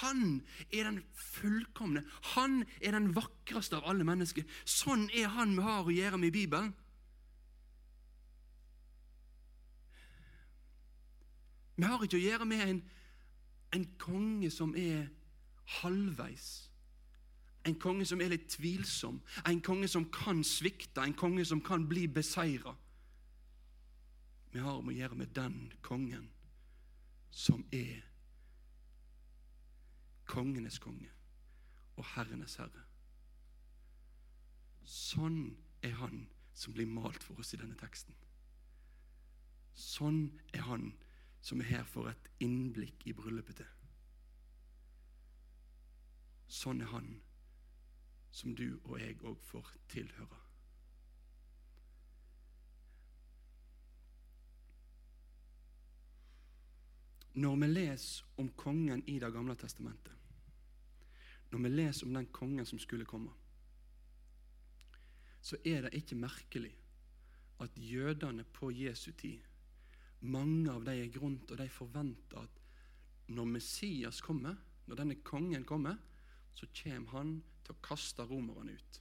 Han 0.00 0.42
er 0.72 0.88
den 0.90 1.02
fullkomne. 1.14 2.02
Han 2.34 2.64
er 2.80 2.96
den 2.96 3.12
vakreste 3.14 3.78
av 3.78 3.86
alle 3.90 4.06
mennesker. 4.06 4.46
Sånn 4.66 5.06
er 5.14 5.30
han 5.36 5.54
vi 5.54 5.66
har 5.66 5.86
å 5.86 5.94
gjøre 5.94 6.18
med 6.18 6.32
i 6.32 6.38
Bibelen. 6.40 6.74
Vi 11.78 11.86
har 11.86 12.02
ikke 12.02 12.18
å 12.18 12.24
gjøre 12.24 12.46
med 12.50 12.64
en, 12.64 12.82
en 13.76 13.86
konge 14.02 14.50
som 14.50 14.74
er 14.74 15.06
halvveis. 15.68 16.48
En 17.66 17.76
konge 17.80 18.06
som 18.08 18.20
er 18.22 18.32
litt 18.32 18.48
tvilsom, 18.54 19.20
en 19.46 19.60
konge 19.64 19.88
som 19.90 20.06
kan 20.14 20.40
svikte, 20.46 21.02
en 21.02 21.16
konge 21.16 21.44
som 21.44 21.60
kan 21.64 21.84
bli 21.88 22.06
beseira. 22.08 22.74
Vi 24.52 24.62
har 24.64 24.80
med 24.80 24.94
å 24.94 24.98
gjøre 24.98 25.18
med 25.20 25.34
den 25.36 25.58
kongen 25.84 26.30
som 27.30 27.66
er 27.74 28.00
kongenes 30.28 30.78
konge 30.80 31.10
og 31.98 32.06
herrenes 32.14 32.56
herre. 32.60 32.84
Sånn 34.88 35.42
er 35.84 35.98
han 36.00 36.24
som 36.56 36.72
blir 36.74 36.88
malt 36.88 37.22
for 37.22 37.40
oss 37.40 37.52
i 37.54 37.60
denne 37.60 37.76
teksten. 37.78 38.16
Sånn 39.78 40.24
er 40.56 40.64
han 40.66 40.90
som 41.44 41.60
er 41.62 41.68
her 41.70 41.84
for 41.86 42.10
et 42.10 42.30
innblikk 42.42 43.04
i 43.06 43.14
bryllupet 43.14 43.60
til. 43.60 43.77
Sånn 46.48 46.80
er 46.80 46.92
han 46.92 47.08
som 48.32 48.54
du 48.56 48.78
og 48.84 48.98
jeg 49.00 49.18
òg 49.26 49.40
får 49.44 49.72
tilhøre. 49.92 50.44
Når 57.38 57.58
vi 57.62 57.68
leser 57.70 58.40
om 58.42 58.48
kongen 58.58 59.04
i 59.06 59.18
Det 59.22 59.30
gamle 59.32 59.54
testamentet, 59.54 60.14
når 61.50 61.62
vi 61.64 61.68
leser 61.68 62.06
om 62.06 62.14
den 62.14 62.26
kongen 62.34 62.66
som 62.66 62.78
skulle 62.78 63.06
komme, 63.06 63.30
så 65.40 65.56
er 65.64 65.86
det 65.86 65.94
ikke 65.94 66.18
merkelig 66.18 66.72
at 67.62 67.76
jødene 67.76 68.44
på 68.44 68.70
Jesu 68.74 69.12
tid, 69.12 69.38
mange 70.20 70.70
av 70.72 70.84
dem 70.84 70.98
er 70.98 71.20
rundt 71.20 71.50
og 71.50 71.58
de 71.58 71.68
forventer 71.70 72.42
at 72.42 72.60
når 73.28 73.44
Messias 73.44 74.20
kommer, 74.20 74.56
når 74.86 74.96
denne 74.96 75.20
kongen 75.22 75.64
kommer, 75.64 75.96
så 76.58 76.66
kommer 76.82 77.14
han 77.14 77.36
til 77.62 77.76
å 77.76 77.82
kaste 77.84 78.26
romerne 78.26 78.74
ut. 78.74 79.00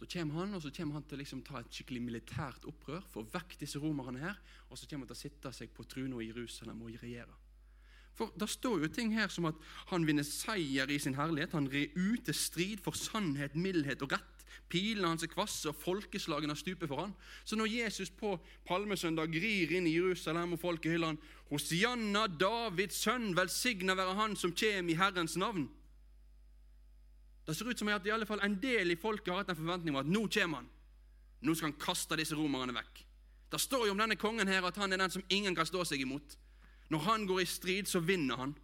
Da 0.00 0.08
kommer 0.10 0.40
han, 0.40 0.56
og 0.56 0.62
så 0.64 0.72
kommer 0.74 0.98
han 0.98 1.06
til 1.06 1.16
å 1.16 1.22
liksom 1.22 1.42
ta 1.46 1.60
et 1.60 1.70
skikkelig 1.70 2.02
militært 2.02 2.66
opprør, 2.68 3.04
få 3.12 3.22
vekk 3.30 3.54
disse 3.60 3.78
romerne 3.78 4.24
her, 4.24 4.40
og 4.68 4.78
så 4.78 4.88
kommer 4.90 5.06
han 5.06 5.12
til 5.12 5.20
å 5.20 5.22
sitte 5.22 5.52
seg 5.54 5.70
på 5.74 5.86
trona 5.86 6.18
i 6.20 6.28
Jerusalem 6.32 6.82
og 6.82 6.98
regjere. 6.98 7.36
For 8.14 8.30
Det 8.38 8.48
står 8.50 8.84
jo 8.84 8.90
ting 8.94 9.14
her 9.14 9.30
som 9.32 9.48
at 9.50 9.58
han 9.90 10.04
vinner 10.06 10.26
seier 10.26 10.90
i 10.90 11.00
sin 11.02 11.16
herlighet. 11.18 11.54
Han 11.56 11.70
rir 11.70 11.90
ut 11.96 12.22
til 12.26 12.36
strid 12.38 12.82
for 12.82 12.94
sannhet, 12.94 13.56
mildhet 13.58 14.02
og 14.06 14.14
rett. 14.14 14.33
Pilene 14.68 15.10
hans 15.12 15.22
er 15.22 15.30
kvasse, 15.32 15.68
og 15.70 15.78
folkeslagene 15.78 16.56
stuper 16.56 16.88
for 16.90 17.04
han. 17.04 17.14
Så 17.44 17.56
når 17.56 17.70
Jesus 17.72 18.10
på 18.10 18.36
palmesøndag 18.66 19.32
rir 19.32 19.74
inn 19.76 19.86
i 19.86 19.94
Jerusalem, 19.96 20.56
og 20.56 20.62
folket 20.62 20.94
hyller 20.94 21.12
han 21.12 21.22
Hosianna, 21.50 22.26
Davids 22.26 23.02
sønn, 23.04 23.32
velsigna 23.36 23.96
være 23.98 24.18
han 24.18 24.36
som 24.36 24.54
kjem 24.56 24.90
i 24.90 24.98
Herrens 24.98 25.36
navn. 25.40 25.68
Det 27.44 27.56
ser 27.56 27.68
ut 27.68 27.78
som 27.78 27.90
at 27.92 28.06
i 28.08 28.12
alle 28.14 28.26
fall 28.26 28.40
en 28.42 28.56
del 28.60 28.94
i 28.94 29.00
folket 29.00 29.30
har 29.32 29.42
hatt 29.42 29.52
en 29.52 29.60
forventning 29.60 29.94
om 29.94 30.00
at 30.00 30.08
nå 30.08 30.24
kommer 30.32 30.62
han. 30.62 30.70
Nå 31.44 31.54
skal 31.54 31.70
han 31.70 31.80
kaste 31.80 32.16
disse 32.16 32.36
romerne 32.38 32.72
vekk. 32.72 33.02
Det 33.52 33.60
står 33.60 33.86
jo 33.86 33.92
om 33.92 34.00
denne 34.00 34.16
kongen 34.16 34.48
her 34.48 34.64
at 34.64 34.78
han 34.80 34.92
er 34.92 35.02
den 35.02 35.12
som 35.12 35.24
ingen 35.28 35.54
kan 35.54 35.68
stå 35.68 35.84
seg 35.86 36.00
imot. 36.02 36.38
Når 36.90 37.04
han 37.04 37.26
går 37.28 37.42
i 37.42 37.48
strid, 37.48 37.88
så 37.88 38.00
vinner 38.00 38.40
han. 38.40 38.54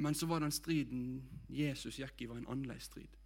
Men 0.00 0.14
så 0.14 0.26
var 0.26 0.40
den 0.40 0.52
striden 0.52 1.28
Jesus 1.48 1.96
gikk 1.98 2.20
i, 2.22 2.26
var 2.30 2.38
en 2.38 2.46
annerledes 2.46 2.84
strid. 2.86 3.16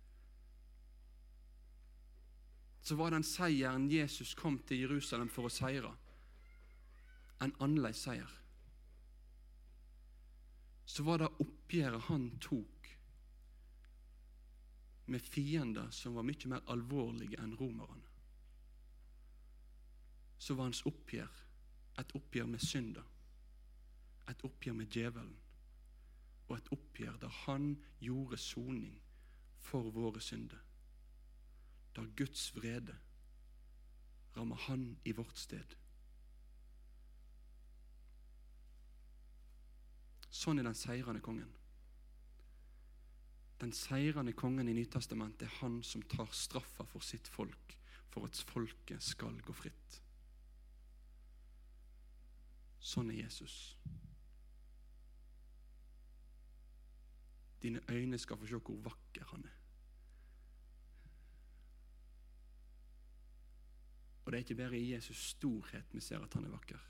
Så 2.81 2.97
var 2.97 3.13
den 3.13 3.27
seieren 3.29 3.91
Jesus 3.93 4.33
kom 4.35 4.57
til 4.65 4.81
Jerusalem 4.81 5.29
for 5.29 5.51
å 5.51 5.53
seire, 5.53 5.91
en 7.45 7.53
annerledes 7.61 8.01
seier. 8.07 8.33
Så 10.89 11.05
var 11.05 11.21
det 11.21 11.29
oppgjøret 11.45 12.09
han 12.09 12.27
tok 12.41 12.89
med 15.13 15.29
fiender 15.29 15.93
som 15.93 16.17
var 16.17 16.25
mye 16.25 16.55
mer 16.55 16.65
alvorlige 16.73 17.37
enn 17.45 17.53
romerne. 17.61 18.09
Så 20.41 20.57
var 20.57 20.73
hans 20.73 20.87
oppgjør 20.89 21.45
et 22.01 22.17
oppgjør 22.17 22.49
med 22.57 22.65
synda, 22.65 23.05
et 24.33 24.49
oppgjør 24.49 24.81
med 24.81 24.89
djevelen 24.89 25.42
og 26.53 26.59
et 26.59 26.69
oppgjør 26.75 27.17
der 27.17 27.33
han 27.47 27.71
gjorde 28.01 28.37
soning 28.37 28.99
for 29.65 29.89
våre 29.91 30.21
synder. 30.21 30.59
Der 31.97 32.11
Guds 32.17 32.51
vrede 32.57 32.97
rammer 34.37 34.57
han 34.67 34.85
i 35.05 35.15
vårt 35.17 35.39
sted. 35.39 35.77
Sånn 40.29 40.61
er 40.61 40.69
den 40.69 40.77
seirende 40.77 41.25
kongen. 41.25 41.49
Den 43.61 43.73
seirende 43.73 44.37
kongen 44.37 44.69
i 44.69 44.77
Nytestamentet 44.77 45.47
er 45.49 45.59
han 45.63 45.81
som 45.87 46.05
tar 46.05 46.33
straffa 46.37 46.85
for 46.85 47.05
sitt 47.05 47.29
folk, 47.33 47.77
for 48.13 48.29
at 48.29 48.45
folket 48.53 49.05
skal 49.05 49.41
gå 49.41 49.57
fritt. 49.57 50.01
Sånn 52.83 53.13
er 53.13 53.23
Jesus. 53.23 53.79
Dine 57.63 57.81
øyne 57.89 58.19
skal 58.19 58.37
få 58.37 58.47
se 58.47 58.59
hvor 58.59 58.81
vakker 58.85 59.25
han 59.31 59.45
er. 59.45 59.59
Og 64.25 64.33
det 64.33 64.39
er 64.39 64.45
ikke 64.45 64.55
bare 64.55 64.79
i 64.79 64.93
Jesus 64.93 65.29
storhet 65.31 65.95
vi 65.95 66.01
ser 66.01 66.23
at 66.23 66.35
han 66.35 66.45
er 66.45 66.55
vakker. 66.55 66.89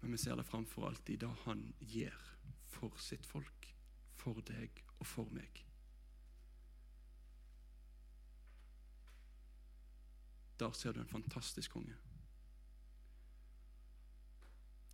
Men 0.00 0.12
vi 0.12 0.18
ser 0.18 0.34
det 0.36 0.46
framfor 0.46 0.88
alt 0.88 1.08
i 1.08 1.16
det 1.16 1.30
han 1.44 1.74
gjør 1.78 2.22
for 2.66 2.98
sitt 2.98 3.26
folk, 3.26 3.68
for 4.18 4.42
deg 4.46 4.82
og 4.98 5.06
for 5.06 5.30
meg. 5.30 5.62
Der 10.58 10.72
ser 10.72 10.92
du 10.92 11.00
en 11.00 11.10
fantastisk 11.10 11.70
konge. 11.70 11.94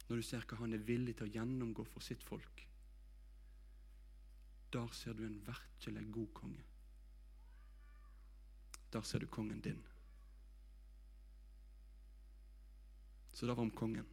Når 0.08 0.16
du 0.16 0.22
ser 0.24 0.44
hva 0.48 0.60
han 0.60 0.72
er 0.72 0.84
villig 0.84 1.16
til 1.16 1.28
å 1.28 1.32
gjennomgå 1.32 1.84
for 1.84 2.04
sitt 2.04 2.24
folk, 2.24 2.64
der 4.72 4.88
ser 4.92 5.16
du 5.16 5.24
en 5.24 5.40
virkelig 5.46 6.12
god 6.12 6.28
konge. 6.34 6.64
Der 8.92 9.02
ser 9.02 9.18
du 9.18 9.26
kongen 9.26 9.60
din. 9.60 9.82
Så 13.32 13.46
det 13.46 13.56
var 13.56 13.62
om 13.62 13.70
kongen. 13.70 14.06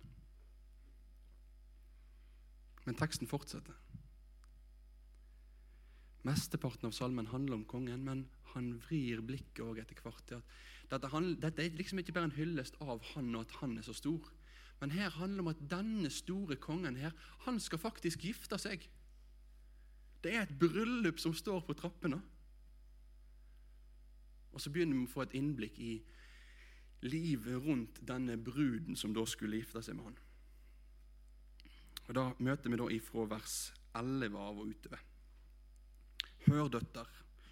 Men 2.85 2.95
teksten 2.95 3.27
fortsetter. 3.27 3.73
Mesteparten 6.25 6.89
av 6.89 6.93
salmen 6.93 7.27
handler 7.29 7.59
om 7.59 7.65
kongen, 7.65 8.03
men 8.05 8.25
han 8.53 8.75
vrir 8.85 9.21
blikket 9.25 9.61
også 9.65 9.81
etter 9.81 10.01
hvert 10.05 10.33
dette, 10.89 11.09
handler, 11.09 11.37
dette, 11.41 11.63
er 11.63 11.77
liksom 11.77 11.99
ikke 12.01 12.13
bare 12.13 12.29
en 12.29 12.35
hyllest 12.35 12.77
av 12.83 13.01
han 13.13 13.31
og 13.33 13.45
at 13.45 13.55
han 13.61 13.77
er 13.77 13.85
så 13.85 13.93
stor. 13.97 14.27
Men 14.81 14.93
her 14.93 15.09
handler 15.15 15.39
det 15.39 15.45
om 15.45 15.51
at 15.53 15.63
denne 15.71 16.11
store 16.13 16.57
kongen 16.61 16.97
her, 16.99 17.15
han 17.45 17.59
skal 17.63 17.81
faktisk 17.81 18.25
gifte 18.27 18.59
seg. 18.61 18.85
Det 20.25 20.33
er 20.33 20.47
et 20.47 20.57
bryllup 20.57 21.19
som 21.21 21.35
står 21.37 21.59
på 21.67 21.75
trappene. 21.77 22.17
Og 24.55 24.61
så 24.63 24.71
begynner 24.73 24.97
vi 24.97 25.05
å 25.05 25.11
få 25.11 25.25
et 25.25 25.35
innblikk 25.37 25.77
i 25.83 25.91
livet 27.05 27.59
rundt 27.61 27.99
denne 28.07 28.37
bruden 28.41 28.97
som 28.97 29.13
da 29.13 29.25
skulle 29.29 29.59
gifte 29.59 29.83
seg 29.85 29.99
med 29.99 30.09
han. 30.09 30.17
Og 32.07 32.13
Da 32.17 32.25
møter 32.39 32.71
vi 32.71 32.79
da 32.81 32.89
ifra 32.95 33.27
vers 33.29 33.57
11 33.93 34.39
av 34.39 34.63
og 34.63 34.73
utover. 34.73 35.05
Hør, 36.45 36.67
døtter, 36.73 37.07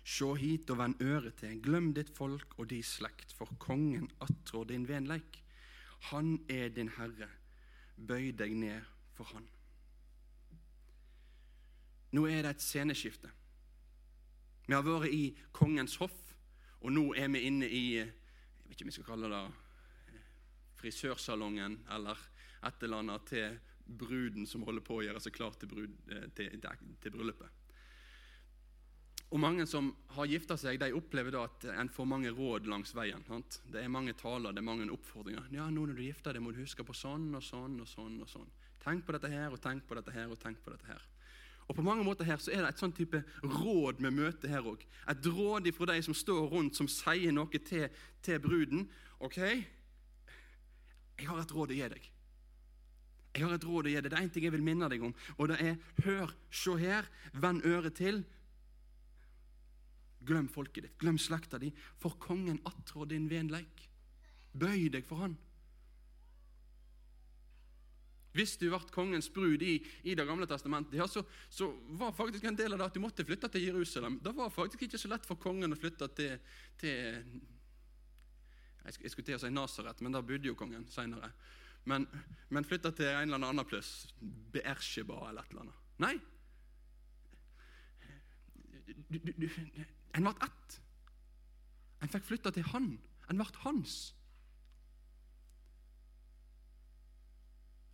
sjå 0.05 0.33
hit 0.37 0.69
og 0.73 0.79
vend 0.81 1.01
øret 1.01 1.37
til, 1.41 1.61
glem 1.61 1.93
ditt 1.93 2.09
folk 2.17 2.57
og 2.57 2.69
di 2.69 2.81
slekt, 2.85 3.33
for 3.33 3.49
kongen 3.59 4.09
attrår 4.21 4.69
din 4.69 4.87
venleik. 4.89 5.43
Han 6.09 6.39
er 6.49 6.69
din 6.69 6.91
herre, 6.97 7.29
bøy 7.97 8.31
deg 8.37 8.57
ned 8.57 8.93
for 9.17 9.29
han. 9.33 9.45
Nå 12.13 12.27
er 12.29 12.45
det 12.45 12.55
et 12.55 12.63
sceneskifte. 12.63 13.31
Vi 14.67 14.75
har 14.75 14.85
vært 14.85 15.11
i 15.11 15.33
kongens 15.51 15.97
hoff, 15.99 16.19
og 16.83 16.93
nå 16.93 17.09
er 17.19 17.31
vi 17.33 17.47
inne 17.49 17.67
i 17.67 17.85
jeg 17.97 18.69
vet 18.69 18.77
ikke 18.77 18.85
om 18.85 18.91
vi 18.91 18.95
skal 18.95 19.07
kalle 19.07 19.29
det 19.31 19.41
frisørsalongen 20.79 21.81
eller 21.95 22.19
et 22.67 22.85
eller 22.85 23.03
annet 23.03 23.27
til 23.27 23.57
bruden 23.83 24.47
som 24.47 24.63
holder 24.67 24.85
på 24.85 24.97
å 24.97 25.03
gjøre 25.03 25.21
seg 25.23 25.35
klar 25.35 25.55
til, 25.59 25.69
brud, 25.71 25.93
til, 26.35 26.55
til 27.03 27.13
bryllupet. 27.13 27.59
Og 29.33 29.41
Mange 29.41 29.65
som 29.65 29.89
har 30.13 30.29
gifta 30.29 30.55
seg, 30.61 30.77
de 30.79 30.93
opplever 30.93 31.33
da 31.33 31.47
at 31.47 31.65
en 31.73 31.89
får 31.89 32.05
mange 32.05 32.31
råd 32.31 32.67
langs 32.69 32.93
veien. 32.93 33.23
Sant? 33.25 33.63
Det 33.65 33.81
er 33.81 33.89
mange 33.89 34.13
taler, 34.13 34.53
det 34.53 34.61
er 34.61 34.67
mange 34.67 34.85
oppfordringer. 34.93 35.47
Ja, 35.55 35.65
nå 35.73 35.87
når 35.87 35.97
du 35.97 36.03
gifter 36.05 36.37
deg, 36.37 36.43
må 36.45 36.53
du 36.53 36.61
huske 36.61 36.85
på 36.85 36.93
sånn 36.93 37.31
og 37.33 37.41
sånn 37.41 37.79
og 37.81 37.89
sånn. 37.89 38.19
og 38.21 38.29
sånn. 38.29 38.51
Tenk 38.83 39.07
på 39.07 39.15
dette 39.15 39.31
her 39.33 39.49
og 39.49 39.61
tenk 39.63 39.87
på 39.89 39.97
dette 39.97 40.13
her 40.13 40.29
og 40.29 40.37
tenk 40.41 40.61
på 40.61 40.75
dette 40.75 40.85
her. 40.91 41.01
Og 41.73 41.77
På 41.77 41.81
mange 41.81 42.03
måter 42.05 42.27
her 42.29 42.37
så 42.37 42.51
er 42.53 42.61
det 42.61 42.67
et 42.69 42.81
sånn 42.83 42.91
type 42.93 43.17
råd 43.41 43.97
vi 43.97 44.09
møter 44.13 44.51
her 44.51 44.67
òg. 44.69 44.83
Et 45.09 45.25
råd 45.25 45.71
fra 45.73 45.87
de 45.89 46.03
som 46.05 46.13
står 46.13 46.43
rundt, 46.51 46.77
som 46.77 46.85
sier 46.85 47.33
noe 47.33 47.61
til, 47.65 47.87
til 48.21 48.37
bruden. 48.43 48.83
OK, 49.17 49.39
jeg 51.17 51.25
har 51.25 51.41
et 51.41 51.53
råd 51.57 51.73
å 51.73 51.77
gi 51.79 51.87
deg. 51.95 52.05
Jeg 53.33 53.41
har 53.41 53.55
et 53.57 53.65
råd 53.65 53.89
å 53.89 53.89
gi 53.89 53.97
deg. 53.97 54.11
Det 54.11 54.19
er 54.19 54.27
én 54.27 54.29
ting 54.35 54.45
jeg 54.45 54.53
vil 54.53 54.67
minne 54.67 54.91
deg 54.93 55.01
om, 55.01 55.15
og 55.39 55.49
det 55.49 55.57
er 55.65 55.81
hør, 56.05 56.35
se 56.53 56.77
her, 56.77 57.09
vend 57.41 57.65
øret 57.65 57.97
til. 57.97 58.21
Glem 60.29 60.45
folket 60.45 60.85
ditt, 60.85 60.97
glem 61.01 61.17
slekta 61.17 61.57
di, 61.57 61.73
for 61.97 62.21
kongen 62.21 62.61
attrår 62.69 63.09
din 63.15 63.25
venleik. 63.33 63.87
Bøy 64.53 64.91
deg 64.93 65.09
for 65.09 65.25
han. 65.25 65.33
Hvis 68.33 68.55
du 68.57 68.65
ble 68.71 68.79
kongens 68.93 69.29
brud 69.33 69.61
i, 69.61 69.75
i 70.09 70.15
Det 70.17 70.25
gamle 70.25 70.47
testamentet, 70.49 70.97
ja, 70.97 71.07
så, 71.07 71.21
så, 71.49 71.69
var 71.99 72.15
faktisk 72.17 72.47
en 72.49 72.57
del 72.57 72.73
av 72.73 72.81
det 72.81 72.87
at 72.89 72.95
du 72.97 73.01
måtte 73.03 73.25
flytte 73.25 73.49
til 73.53 73.67
Jerusalem. 73.67 74.17
Det 74.23 74.33
var 74.35 74.53
faktisk 74.53 74.87
ikke 74.87 75.01
så 75.01 75.11
lett 75.11 75.27
for 75.27 75.41
kongen 75.41 75.73
å 75.73 75.79
flytte 75.79 76.09
til, 76.17 76.39
til 76.81 77.21
Jeg 78.83 79.11
skulle 79.13 79.27
til 79.27 79.37
å 79.37 79.43
si 79.43 79.53
Nasaret, 79.53 80.01
men 80.01 80.15
der 80.15 80.25
bodde 80.25 80.49
jo 80.49 80.57
kongen 80.59 80.87
senere. 80.91 81.29
Men, 81.85 82.07
men 82.49 82.65
flytte 82.65 82.93
til 82.95 83.11
en 83.11 83.29
eller 83.29 83.51
annen 83.51 83.67
plass. 83.67 84.07
Beersheba 84.19 85.29
eller 85.29 85.43
et 85.43 85.53
eller 85.53 85.65
annet. 85.67 85.79
Nei. 86.03 86.15
Du, 89.13 89.19
du, 89.19 89.31
du, 89.37 89.47
en 90.17 90.25
ble 90.25 90.33
ett. 90.47 90.77
En 92.03 92.11
fikk 92.11 92.25
flytta 92.27 92.51
til 92.55 92.65
han. 92.73 92.95
En 93.29 93.39
ble 93.39 93.47
hans. 93.63 93.97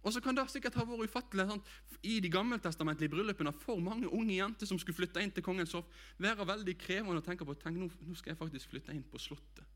Og 0.09 0.13
så 0.13 0.21
kan 0.25 0.33
det 0.33 0.47
sikkert 0.49 0.73
ha 0.73 0.83
vært 0.89 1.05
ufattelig 1.05 1.43
sånn, 1.51 1.59
i 2.01 2.15
de 2.17 2.29
gammeltestamentlige 2.33 3.11
bryllupene 3.13 3.51
for 3.61 3.77
mange 3.77 4.07
unge 4.09 4.39
jenter 4.39 4.65
som 4.65 4.79
skulle 4.81 4.97
flytte 4.97 5.21
inn 5.21 5.29
til 5.29 5.43
kongens 5.45 5.75
hoff, 5.77 5.85
være 6.17 6.47
veldig 6.49 6.73
krevende 6.81 7.21
å 7.21 7.25
tenke 7.27 7.45
på 7.45 7.53
tenk, 7.61 7.77
nå, 7.77 7.85
nå 8.07 8.15
skal 8.17 8.31
jeg 8.31 8.39
faktisk 8.39 8.71
flytte 8.71 8.95
inn 8.95 9.03
på 9.05 9.21
Slottet. 9.21 9.67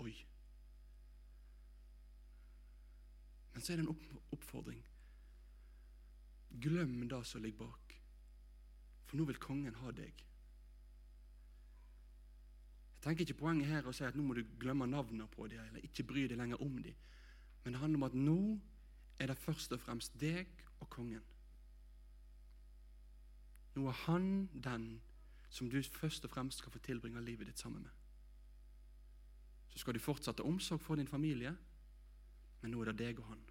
Oi. 0.00 0.14
Men 3.52 3.66
så 3.66 3.74
er 3.74 3.82
det 3.82 3.84
en 3.84 4.22
oppfordring. 4.38 4.80
Glem 6.64 6.94
det 7.10 7.18
som 7.28 7.44
ligger 7.44 7.66
bak, 7.66 7.98
for 9.04 9.20
nå 9.20 9.26
vil 9.28 9.42
kongen 9.42 9.76
ha 9.82 9.92
deg. 9.92 10.24
Jeg 12.94 13.04
tenker 13.04 13.28
ikke 13.28 13.42
poenget 13.44 13.68
her 13.68 13.84
å 13.84 13.92
si 13.92 14.08
at 14.08 14.16
nå 14.16 14.24
må 14.24 14.38
du 14.40 14.46
glemme 14.56 14.88
navnene 14.88 15.28
på 15.36 15.44
dem, 15.52 15.60
eller 15.60 15.84
ikke 15.84 16.08
bry 16.08 16.24
deg 16.24 16.40
lenger 16.40 16.64
om 16.64 16.80
dem. 16.80 16.96
Men 17.66 17.72
det 17.72 17.80
handler 17.80 17.98
om 17.98 18.02
at 18.06 18.14
nå 18.14 18.60
er 19.18 19.26
det 19.26 19.34
først 19.42 19.72
og 19.74 19.80
fremst 19.82 20.12
deg 20.20 20.46
og 20.78 20.86
kongen. 20.86 21.24
Nå 23.74 23.88
er 23.90 23.96
han 24.04 24.28
den 24.54 24.84
som 25.50 25.66
du 25.66 25.80
først 25.82 26.24
og 26.24 26.30
fremst 26.30 26.62
skal 26.62 26.70
få 26.70 26.78
tilbringe 26.78 27.24
livet 27.26 27.50
ditt 27.50 27.58
sammen 27.58 27.82
med. 27.82 27.90
Så 29.74 29.82
skal 29.82 29.98
du 29.98 29.98
fortsette 29.98 30.46
omsorg 30.46 30.80
for 30.80 30.94
din 30.94 31.10
familie, 31.10 31.56
men 32.62 32.70
nå 32.70 32.84
er 32.84 32.92
det 32.92 32.98
deg 33.02 33.18
og 33.18 33.32
han. 33.34 33.44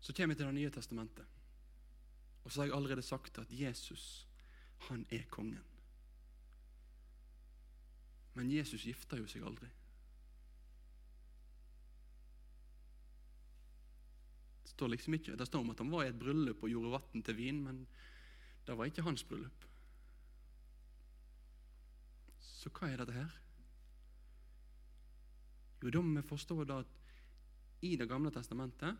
Så 0.00 0.12
kommer 0.16 0.34
vi 0.34 0.40
til 0.40 0.46
Det 0.46 0.54
nye 0.54 0.70
testamentet. 0.70 1.26
Og 2.44 2.52
så 2.52 2.60
har 2.60 2.66
jeg 2.66 2.76
allerede 2.76 3.02
sagt 3.02 3.38
at 3.38 3.52
Jesus 3.52 4.28
han 4.88 5.06
er 5.10 5.24
kongen. 5.30 5.62
Men 8.34 8.50
Jesus 8.50 8.84
gifter 8.84 9.20
jo 9.20 9.28
seg 9.30 9.44
aldri. 9.46 9.68
Det 14.64 14.72
står 14.74 14.90
liksom 14.90 15.14
ikke, 15.14 15.36
det 15.38 15.46
står 15.46 15.62
om 15.62 15.70
at 15.70 15.82
han 15.84 15.92
var 15.92 16.04
i 16.04 16.10
et 16.10 16.18
bryllup 16.18 16.64
og 16.66 16.72
gjorde 16.72 16.96
vann 16.96 17.22
til 17.22 17.38
vin, 17.38 17.62
men 17.62 17.84
det 18.66 18.74
var 18.76 18.90
ikke 18.90 19.06
hans 19.06 19.22
bryllup. 19.28 19.68
Så 22.42 22.72
hva 22.74 22.90
er 22.90 23.02
dette 23.02 23.14
her? 23.14 23.40
Jo, 25.84 25.92
da 25.92 26.00
må 26.00 26.16
vi 26.16 26.26
forstå 26.26 26.64
da 26.64 26.80
at 26.80 27.00
i 27.84 27.96
Det 28.00 28.08
gamle 28.08 28.30
testamentet 28.32 28.96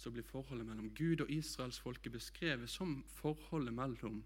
så 0.00 0.10
blir 0.10 0.24
forholdet 0.24 0.66
mellom 0.66 0.88
Gud 0.96 1.20
og 1.20 1.30
israelsfolket 1.30 2.14
beskrevet 2.14 2.70
som 2.70 3.02
forholdet 3.18 3.74
mellom 3.76 4.22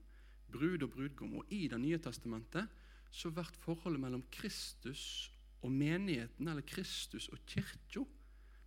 brud 0.52 0.82
og 0.82 0.90
brudgom. 0.90 1.37
Og 1.40 1.44
i 1.50 1.68
Det 1.68 1.80
nye 1.80 1.98
testamentet 1.98 2.68
så 3.11 3.30
blir 3.30 3.50
forholdet 3.62 4.00
mellom 4.00 4.24
Kristus 4.32 5.32
og 5.62 5.72
menigheten, 5.72 6.48
eller 6.48 6.62
Kristus 6.62 7.28
og 7.28 7.38
kirka, 7.46 8.04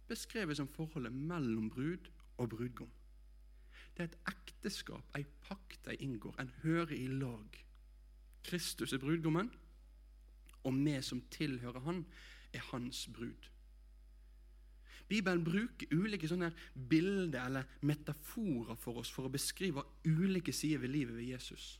beskrevet 0.07 0.57
som 0.57 0.67
forholdet 0.67 1.13
mellom 1.13 1.69
brud 1.69 2.09
og 2.37 2.49
brudgom. 2.49 2.89
Det 3.97 4.03
er 4.03 4.09
et 4.09 4.19
ekteskap, 4.31 5.03
ei 5.17 5.25
pakt 5.43 5.85
de 5.85 5.95
inngår. 5.99 6.35
En 6.39 6.51
hører 6.63 6.95
i 6.95 7.07
lag. 7.07 7.65
Kristus 8.43 8.93
er 8.93 9.01
brudgommen, 9.01 9.51
og 10.63 10.73
vi 10.73 11.01
som 11.01 11.21
tilhører 11.31 11.79
han, 11.79 12.05
er 12.53 12.63
hans 12.71 13.07
brud. 13.13 13.49
Bibelen 15.09 15.43
bruker 15.43 15.89
ulike 15.97 16.29
sånne 16.29 16.51
bilder 16.89 17.47
eller 17.47 17.69
metaforer 17.81 18.77
for 18.77 19.01
oss 19.01 19.09
for 19.09 19.25
å 19.25 19.33
beskrive 19.33 19.81
ulike 20.05 20.53
sider 20.53 20.83
ved 20.83 20.93
livet 20.93 21.17
ved 21.17 21.31
Jesus. 21.31 21.79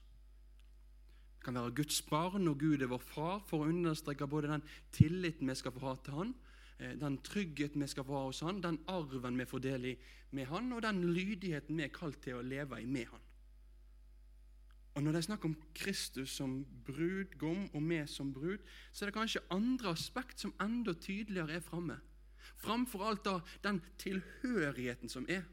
Det 1.38 1.46
kan 1.46 1.56
være 1.56 1.76
Guds 1.78 2.02
barn 2.10 2.50
og 2.50 2.58
Gud 2.60 2.82
er 2.82 2.90
vår 2.92 3.04
far, 3.06 3.38
for 3.48 3.64
å 3.64 3.70
understreke 3.70 4.28
både 4.28 4.50
den 4.52 4.66
tilliten 4.92 5.48
vi 5.48 5.56
skal 5.56 5.72
få 5.72 5.86
ha 5.86 5.94
til 6.04 6.18
Han, 6.18 6.34
eh, 6.80 6.98
den 7.00 7.18
tryggheten 7.24 7.82
vi 7.82 7.88
skal 7.88 8.04
få 8.04 8.18
ha 8.18 8.26
hos 8.26 8.42
Han, 8.42 8.62
den 8.62 8.82
arven 8.88 9.38
vi 9.38 9.46
får 9.46 9.64
del 9.64 9.86
i 9.86 9.96
med 10.32 10.48
Han, 10.48 10.74
og 10.74 10.82
den 10.82 11.14
lydigheten 11.14 11.78
vi 11.78 11.86
er 11.86 11.94
kalt 11.94 12.22
til 12.22 12.42
å 12.42 12.44
leve 12.44 12.82
i 12.82 12.86
med 12.86 13.08
Han. 13.14 13.22
Og 14.96 15.04
Når 15.04 15.12
det 15.12 15.18
er 15.18 15.30
snakk 15.30 15.46
om 15.46 15.56
Kristus 15.76 16.30
som 16.30 16.66
brudgom 16.86 17.70
og 17.74 17.90
vi 17.90 18.02
som 18.08 18.34
brud, 18.34 18.60
så 18.92 19.06
er 19.06 19.08
det 19.08 19.16
kanskje 19.16 19.46
andre 19.50 19.94
aspekt 19.94 20.40
som 20.40 20.54
enda 20.60 20.94
tydeligere 20.94 21.56
er 21.56 21.64
framme. 21.64 22.00
Framfor 22.60 23.06
alt 23.08 23.24
da 23.26 23.40
den 23.64 23.82
tilhørigheten 24.02 25.10
som 25.10 25.26
er. 25.30 25.44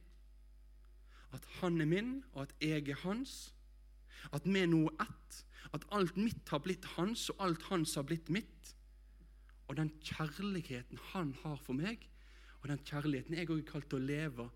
At 1.32 1.44
han 1.60 1.80
er 1.80 1.86
min, 1.86 2.24
og 2.32 2.42
at 2.42 2.54
jeg 2.60 2.88
er 2.88 3.02
hans. 3.04 3.54
At 4.32 4.46
vi 4.46 4.58
er 4.58 4.70
noe 4.70 4.90
ett. 5.02 5.44
At 5.74 5.86
alt 5.94 6.16
mitt 6.16 6.48
har 6.50 6.62
blitt 6.64 6.84
hans, 6.96 7.28
og 7.30 7.44
alt 7.46 7.62
hans 7.70 7.94
har 7.94 8.06
blitt 8.06 8.30
mitt. 8.30 8.74
Og 9.68 9.76
den 9.76 9.90
kjærligheten 10.02 10.98
han 11.12 11.34
har 11.42 11.56
for 11.62 11.74
meg, 11.74 12.08
og 12.62 12.68
den 12.68 12.82
kjærligheten 12.86 13.34
jeg 13.34 13.50
òg 13.50 13.62
er 13.62 13.70
kalt 13.70 13.88
til 13.90 13.98
å 13.98 14.06
leve 14.06 14.50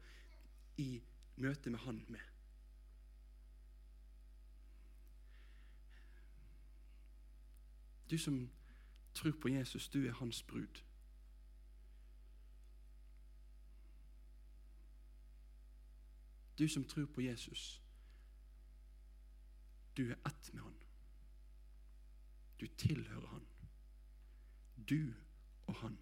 i 0.78 0.90
møte 1.36 1.70
med 1.70 1.82
han 1.86 2.04
med. 2.08 2.26
Du 8.10 8.18
som 8.18 8.48
tror 9.14 9.34
på 9.38 9.48
Jesus, 9.48 9.88
du 9.88 10.02
er 10.06 10.18
hans 10.18 10.42
brud. 10.42 10.82
Du 16.60 16.68
som 16.68 16.84
tror 16.84 17.06
på 17.06 17.22
Jesus, 17.24 17.80
du 19.96 20.10
er 20.10 20.18
ett 20.28 20.52
med 20.52 20.62
han. 20.62 20.74
Du 22.60 22.66
tilhører 22.66 23.26
han. 23.26 23.46
Du 24.76 25.14
og 25.66 25.74
han. 25.80 25.96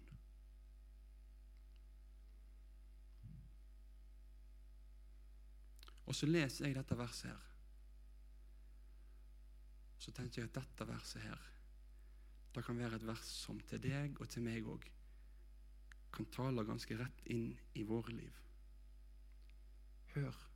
Og 6.05 6.15
så 6.15 6.27
leser 6.27 6.67
jeg 6.67 6.75
dette 6.75 6.97
verset 6.97 7.31
her. 7.31 7.47
Så 9.99 10.11
tenker 10.11 10.41
jeg 10.41 10.49
at 10.51 10.59
dette 10.59 10.87
verset 10.91 11.23
her, 11.23 11.47
det 12.55 12.65
kan 12.65 12.83
være 12.83 12.99
et 12.99 13.07
vers 13.07 13.31
som 13.45 13.63
til 13.71 13.79
deg 13.83 14.19
og 14.19 14.27
til 14.27 14.43
meg 14.43 14.67
òg 14.67 14.91
kan 16.11 16.27
tale 16.33 16.67
ganske 16.67 16.97
rett 16.99 17.25
inn 17.31 17.51
i 17.77 17.87
våre 17.87 18.11
liv. 18.11 18.45
Hør. 20.15 20.48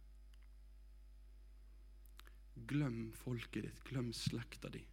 Glem 2.55 3.13
folket 3.13 3.63
ditt, 3.63 3.83
glem 3.83 4.13
slekta 4.13 4.69
di, 4.69 4.83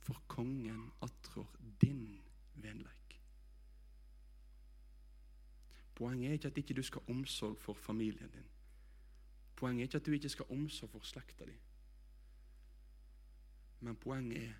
for 0.00 0.22
kongen 0.30 0.92
attrår 1.02 1.56
din 1.82 2.22
venleik. 2.54 3.18
Poenget 5.96 6.28
er 6.28 6.32
ikke 6.32 6.48
at 6.48 6.58
ikke 6.58 6.74
du 6.74 6.82
skal 6.82 7.02
ha 7.06 7.12
omsorg 7.12 7.58
for 7.58 7.74
familien 7.74 8.30
din. 8.30 8.48
Poenget 9.56 9.82
er 9.82 9.86
ikke 9.88 9.96
at 9.96 10.06
du 10.06 10.12
ikke 10.12 10.28
skal 10.28 10.46
ha 10.48 10.54
omsorg 10.54 10.90
for 10.90 11.00
slekta 11.00 11.44
di. 11.44 11.56
Men 13.80 13.96
poenget 13.96 14.42
er 14.42 14.54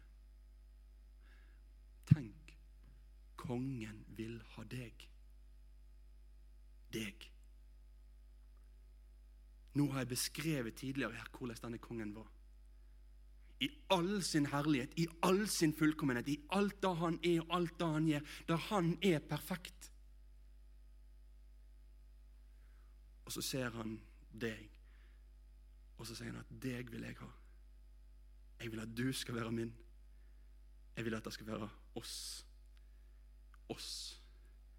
Tenk, 2.06 2.59
kongen 3.37 4.04
vil 4.09 4.42
ha 4.54 4.62
deg. 4.70 5.09
Deg. 6.92 7.26
Nå 9.76 9.90
har 9.92 10.04
jeg 10.04 10.14
beskrevet 10.14 10.78
tidligere 10.78 11.18
her 11.18 11.28
hvordan 11.36 11.62
denne 11.62 11.82
kongen 11.82 12.14
var. 12.16 12.28
I 13.60 13.68
all 13.90 14.22
sin 14.24 14.46
herlighet, 14.52 14.92
i 15.00 15.06
all 15.24 15.46
sin 15.48 15.72
fullkommenhet, 15.76 16.28
i 16.28 16.40
alt 16.52 16.76
det 16.82 16.94
han 17.00 17.18
er 17.24 17.40
og 17.40 17.54
alt 17.56 17.78
det 17.80 17.88
han 17.88 18.08
gjør, 18.08 18.32
der 18.48 18.56
han 18.68 18.90
er 19.02 19.18
perfekt. 19.18 19.90
Og 23.24 23.32
så 23.32 23.42
ser 23.42 23.70
han 23.74 23.96
deg, 24.32 24.68
og 25.96 26.06
så 26.06 26.14
sier 26.14 26.30
han 26.30 26.44
at 26.44 26.52
'deg 26.62 26.92
vil 26.92 27.02
jeg 27.02 27.16
ha'. 27.20 27.32
Jeg 28.60 28.72
vil 28.72 28.80
at 28.80 28.96
du 28.96 29.12
skal 29.12 29.34
være 29.34 29.52
min. 29.52 29.72
Jeg 30.96 31.04
vil 31.04 31.14
at 31.14 31.24
det 31.24 31.32
skal 31.32 31.46
være 31.46 31.68
oss. 31.94 32.46
Oss 33.68 34.22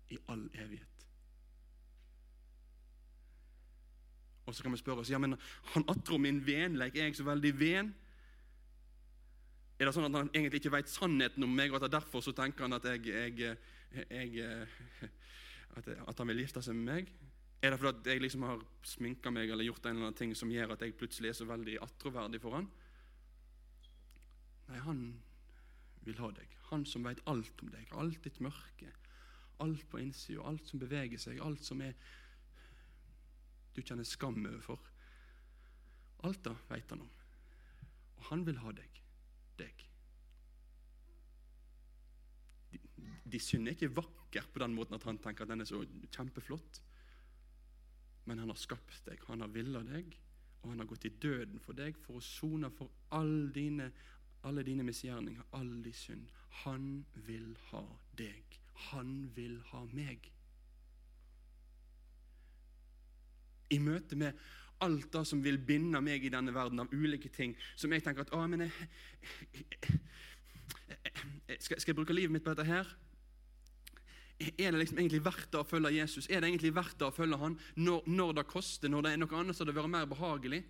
i 0.09 0.17
all 0.29 0.49
evighet. 0.53 0.96
Og 4.47 4.55
så 4.55 4.63
kan 4.63 4.71
vi 4.71 4.79
spørre 4.79 5.03
oss 5.03 5.11
ja, 5.11 5.19
men 5.19 5.35
han 5.73 5.85
Atro, 5.91 6.17
min 6.17 6.39
venleik. 6.45 6.95
Er 6.95 7.09
jeg 7.09 7.19
så 7.19 7.27
veldig 7.27 7.53
ven? 7.59 7.93
Er 9.77 9.85
det 9.85 9.93
sånn 9.93 10.07
at 10.07 10.15
han 10.17 10.31
egentlig 10.33 10.63
ikke 10.63 10.73
vet 10.73 10.89
sannheten 10.89 11.43
om 11.45 11.51
meg, 11.53 11.73
og 11.73 11.83
at 11.83 11.91
derfor 11.93 12.23
så 12.25 12.33
tenker 12.33 12.65
han 12.65 12.77
at, 12.79 12.87
jeg, 12.95 13.11
jeg, 13.13 13.57
jeg, 14.09 14.69
at, 15.77 15.91
at 16.09 16.23
han 16.23 16.31
vil 16.31 16.41
gifte 16.41 16.63
seg 16.65 16.79
med 16.79 16.87
meg? 16.93 17.11
Er 17.61 17.73
det 17.73 17.79
fordi 17.81 18.13
jeg 18.13 18.21
liksom 18.23 18.45
har 18.45 18.63
sminka 18.85 19.33
meg 19.33 19.51
eller 19.51 19.65
gjort 19.65 19.85
en 19.85 19.95
eller 19.95 20.09
annen 20.09 20.17
ting 20.17 20.33
som 20.37 20.51
gjør 20.53 20.75
at 20.75 20.83
jeg 20.85 20.95
plutselig 20.97 21.31
er 21.31 21.37
så 21.39 21.47
veldig 21.49 21.79
attråverdig 21.85 22.41
for 22.41 22.57
han? 22.57 22.69
Nei, 24.67 24.79
han 24.85 25.01
vil 26.05 26.21
ha 26.21 26.29
deg. 26.37 26.53
Han 26.71 26.85
som 26.85 27.05
vet 27.07 27.21
alt 27.29 27.63
om 27.63 27.71
deg, 27.73 27.91
alt 27.97 28.23
ditt 28.23 28.39
mørke, 28.43 28.91
alt 29.63 29.85
på 29.89 30.01
innsida, 30.01 30.45
alt 30.45 30.69
som 30.69 30.81
beveger 30.81 31.21
seg, 31.21 31.41
alt 31.43 31.65
som 31.65 31.81
er 31.81 31.97
du 33.77 33.83
kjenner 33.85 34.07
skam 34.07 34.39
overfor. 34.41 34.81
Alt 36.25 36.43
det 36.47 36.55
vet 36.71 36.89
han 36.93 37.03
om. 37.05 37.11
Og 38.17 38.29
han 38.31 38.45
vil 38.47 38.57
ha 38.63 38.73
deg. 38.73 39.01
Deg. 39.61 39.83
De, 42.71 42.81
de 43.29 43.41
synd 43.41 43.69
er 43.69 43.77
ikke 43.77 43.93
vakker 43.99 44.49
på 44.53 44.63
den 44.63 44.73
måten 44.73 44.97
at 44.97 45.05
han 45.05 45.21
tenker 45.21 45.45
at 45.45 45.53
den 45.53 45.61
er 45.61 45.69
så 45.69 45.83
kjempeflott. 46.09 46.81
Men 48.27 48.41
han 48.41 48.49
har 48.51 48.59
skapt 48.59 49.05
deg, 49.07 49.21
han 49.29 49.45
har 49.45 49.53
villa 49.53 49.83
deg, 49.87 50.17
og 50.63 50.71
han 50.73 50.81
har 50.81 50.89
gått 50.89 51.05
i 51.07 51.13
døden 51.21 51.61
for 51.63 51.77
deg 51.77 51.95
for 52.01 52.19
å 52.19 52.25
sone 52.25 52.67
for 52.75 52.91
alle 53.15 53.51
dine, 53.55 53.91
alle 54.49 54.65
dine 54.67 54.83
misgjerninger, 54.83 55.45
all 55.55 55.69
din 55.85 55.95
synd. 55.95 56.33
Han 56.65 57.05
vil 57.29 57.53
ha 57.69 57.85
deg. 58.19 58.57
Han 58.89 59.29
vil 59.37 59.61
ha 59.69 59.85
meg. 59.93 60.27
I 63.73 63.79
møte 63.83 64.15
med 64.19 64.37
alt 64.85 65.09
det 65.13 65.23
som 65.25 65.41
vil 65.43 65.57
binde 65.57 66.01
meg 66.05 66.23
i 66.23 66.31
denne 66.33 66.53
verden 66.53 66.79
av 66.83 66.93
ulike 66.93 67.29
ting, 67.33 67.55
som 67.75 67.91
jeg 67.93 68.03
tenker 68.05 68.21
at 68.27 68.33
å, 68.35 68.43
men 68.47 68.67
jeg, 68.67 68.71
skal, 71.57 71.79
skal 71.79 71.91
jeg 71.91 71.97
bruke 71.97 72.13
livet 72.15 72.33
mitt 72.33 72.45
på 72.45 72.53
dette 72.53 72.67
her? 72.67 72.89
Er 74.37 74.69
det 74.69 74.77
liksom 74.83 74.99
egentlig 75.01 75.23
verdt 75.25 75.49
det 75.49 75.59
å 75.63 75.65
følge 75.65 75.95
Jesus? 75.95 76.27
Er 76.29 76.43
det 76.43 76.51
egentlig 76.51 76.75
verdt 76.77 76.99
det 76.99 77.07
å 77.07 77.15
følge 77.15 77.39
han 77.41 77.57
når, 77.81 78.05
når 78.05 78.35
det 78.37 78.49
koster, 78.51 78.91
når 78.93 79.07
det 79.07 79.13
er 79.13 79.21
noe 79.23 79.39
annet 79.39 79.57
som 79.57 79.65
hadde 79.65 79.77
vært 79.79 79.93
mer 79.95 80.09
behagelig? 80.11 80.61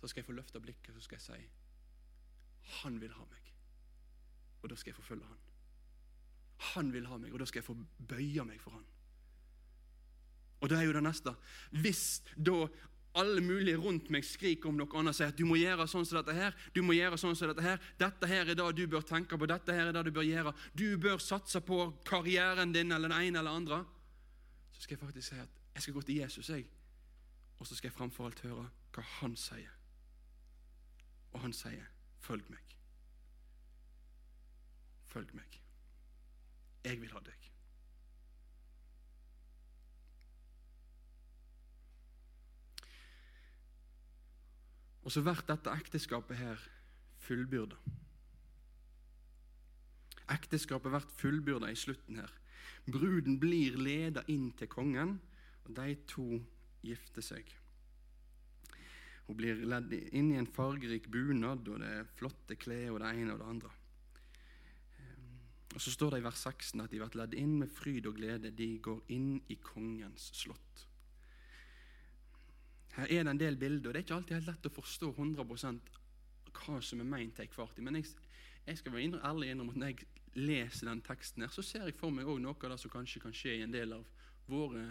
Så 0.00 0.10
skal 0.10 0.24
jeg 0.24 0.30
få 0.30 0.34
løfte 0.34 0.62
blikket 0.64 0.96
så 0.96 1.04
skal 1.04 1.20
jeg 1.20 1.26
si 1.28 1.40
han 2.80 3.00
vil 3.02 3.12
ha 3.16 3.24
meg. 3.26 3.46
Og 4.62 4.70
da 4.70 4.76
skal 4.78 4.92
jeg 4.92 4.98
få 5.00 5.02
følge 5.02 5.26
han. 5.26 5.38
Han 6.74 6.92
vil 6.92 7.06
ha 7.08 7.16
meg, 7.18 7.32
og 7.32 7.40
da 7.40 7.46
skal 7.48 7.62
jeg 7.62 7.66
få 7.66 7.76
bøye 8.10 8.44
meg 8.46 8.60
for 8.62 8.76
han. 8.76 8.84
Og 10.60 10.68
det 10.68 10.78
er 10.78 10.86
jo 10.88 10.94
det 10.96 11.02
neste. 11.04 11.34
Hvis 11.70 12.22
da 12.36 12.66
alle 13.18 13.40
mulige 13.42 13.78
rundt 13.80 14.10
meg 14.12 14.24
skriker 14.26 14.70
om 14.70 14.76
noe 14.78 14.90
annet 14.98 15.14
og 15.14 15.18
sier 15.18 15.32
at 15.32 15.38
du 15.38 15.46
må 15.48 15.56
gjøre 15.58 15.86
sånn 15.90 16.04
som 16.06 16.20
dette 16.20 16.34
her, 16.36 16.54
du 16.76 16.82
må 16.86 16.94
gjøre 16.94 17.18
sånn 17.18 17.34
som 17.38 17.50
dette 17.50 17.64
her, 17.64 17.80
dette 17.98 18.28
her 18.30 18.52
er 18.52 18.58
det 18.58 18.66
du 18.78 18.84
bør 18.90 19.02
tenke 19.06 19.38
på, 19.38 19.48
dette 19.50 19.74
her 19.74 19.90
er 19.90 19.96
det 19.96 20.04
du 20.06 20.12
bør 20.14 20.28
gjøre, 20.28 20.52
du 20.78 20.86
bør 21.00 21.18
satse 21.22 21.62
på 21.64 21.80
karrieren 22.06 22.74
din 22.76 22.92
eller 22.94 23.10
den 23.10 23.18
ene 23.18 23.42
eller 23.42 23.50
den 23.50 23.64
andre, 23.64 23.80
så 24.70 24.84
skal 24.84 24.96
jeg 24.96 25.02
faktisk 25.02 25.32
si 25.32 25.40
at 25.42 25.58
jeg 25.74 25.82
skal 25.86 25.96
gå 25.96 26.04
til 26.06 26.20
Jesus, 26.22 26.52
jeg. 26.54 26.68
Og 27.58 27.66
så 27.66 27.76
skal 27.76 27.90
jeg 27.90 27.96
framfor 27.96 28.28
alt 28.28 28.40
høre 28.46 28.68
hva 28.94 29.04
han 29.20 29.36
sier. 29.38 29.74
Og 31.32 31.40
han 31.40 31.52
sier, 31.52 31.86
'Følg 32.20 32.44
meg'. 32.50 32.76
Følg 35.06 35.34
meg. 35.34 35.60
Jeg 36.84 37.00
vil 37.00 37.12
ha 37.12 37.20
deg. 37.26 37.39
Og 45.10 45.14
så 45.16 45.24
blir 45.26 45.40
dette 45.42 45.72
ekteskapet 45.74 46.38
her 46.38 46.60
fullbyrda. 47.18 47.74
Ekteskapet 50.30 50.92
blir 50.92 51.08
fullbyrda 51.18 51.70
i 51.72 51.78
slutten 51.80 52.20
her. 52.20 52.30
Bruden 52.86 53.40
blir 53.42 53.74
leda 53.74 54.22
inn 54.30 54.52
til 54.54 54.70
kongen, 54.70 55.16
og 55.66 55.72
de 55.74 55.96
to 56.06 56.38
gifter 56.86 57.26
seg. 57.26 57.50
Hun 59.26 59.40
blir 59.40 59.64
ledd 59.66 59.96
inn 59.98 60.30
i 60.30 60.38
en 60.38 60.46
fargerik 60.46 61.10
bunad, 61.10 61.66
og 61.66 61.82
det 61.82 61.90
er 61.90 62.14
flotte 62.14 62.54
klær 62.54 62.92
og 62.94 63.00
det 63.02 63.10
ene 63.10 63.34
og 63.34 63.42
det 63.42 63.48
andre. 63.56 63.72
Og 65.74 65.80
Så 65.80 65.90
står 65.90 66.14
det 66.14 66.22
i 66.22 66.28
vers 66.28 66.46
16 66.46 66.86
at 66.86 66.94
de 66.94 67.02
blir 67.02 67.18
ledd 67.18 67.34
inn 67.34 67.58
med 67.58 67.74
fryd 67.74 68.06
og 68.06 68.14
glede. 68.22 68.54
De 68.54 68.76
går 68.78 69.02
inn 69.10 69.40
i 69.50 69.58
kongens 69.58 70.30
slott. 70.38 70.86
Her 73.00 73.10
er 73.10 73.24
det 73.24 73.34
en 73.34 73.40
del 73.40 73.56
bilder, 73.56 73.88
og 73.90 73.94
det 73.94 74.00
er 74.00 74.06
ikke 74.06 74.16
alltid 74.18 74.36
helt 74.36 74.50
lett 74.50 74.70
å 74.70 74.76
forstå 74.76 75.12
100 75.14 75.44
hva 76.50 76.80
som 76.82 77.00
er 77.00 77.08
meint 77.08 77.36
til 77.38 77.48
hvert. 77.54 77.78
Men 77.80 78.00
jeg, 78.00 78.10
jeg 78.66 78.80
skal 78.80 78.94
være 78.94 79.22
ærlig 79.24 79.52
innrømme 79.52 79.76
at 79.76 79.80
når 79.80 79.92
jeg 79.92 80.08
leser 80.34 80.90
den 80.90 81.02
teksten, 81.02 81.44
her, 81.44 81.52
så 81.54 81.62
ser 81.62 81.86
jeg 81.88 81.96
for 81.98 82.14
meg 82.14 82.28
også 82.28 82.42
noe 82.44 82.58
av 82.58 82.74
det 82.74 82.80
som 82.82 82.92
kanskje 82.92 83.22
kan 83.22 83.34
skje 83.34 83.56
i 83.58 83.64
en 83.64 83.74
del 83.74 83.94
av 83.96 84.04
våre 84.50 84.84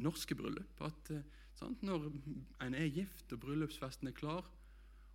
norske 0.00 0.36
bryllup. 0.38 0.80
At 0.86 1.12
eh, 1.14 1.26
sant, 1.58 1.82
Når 1.82 2.08
en 2.64 2.74
er 2.78 2.88
gift 2.88 3.32
og 3.34 3.42
bryllupsfesten 3.44 4.08
er 4.08 4.16
klar, 4.16 4.48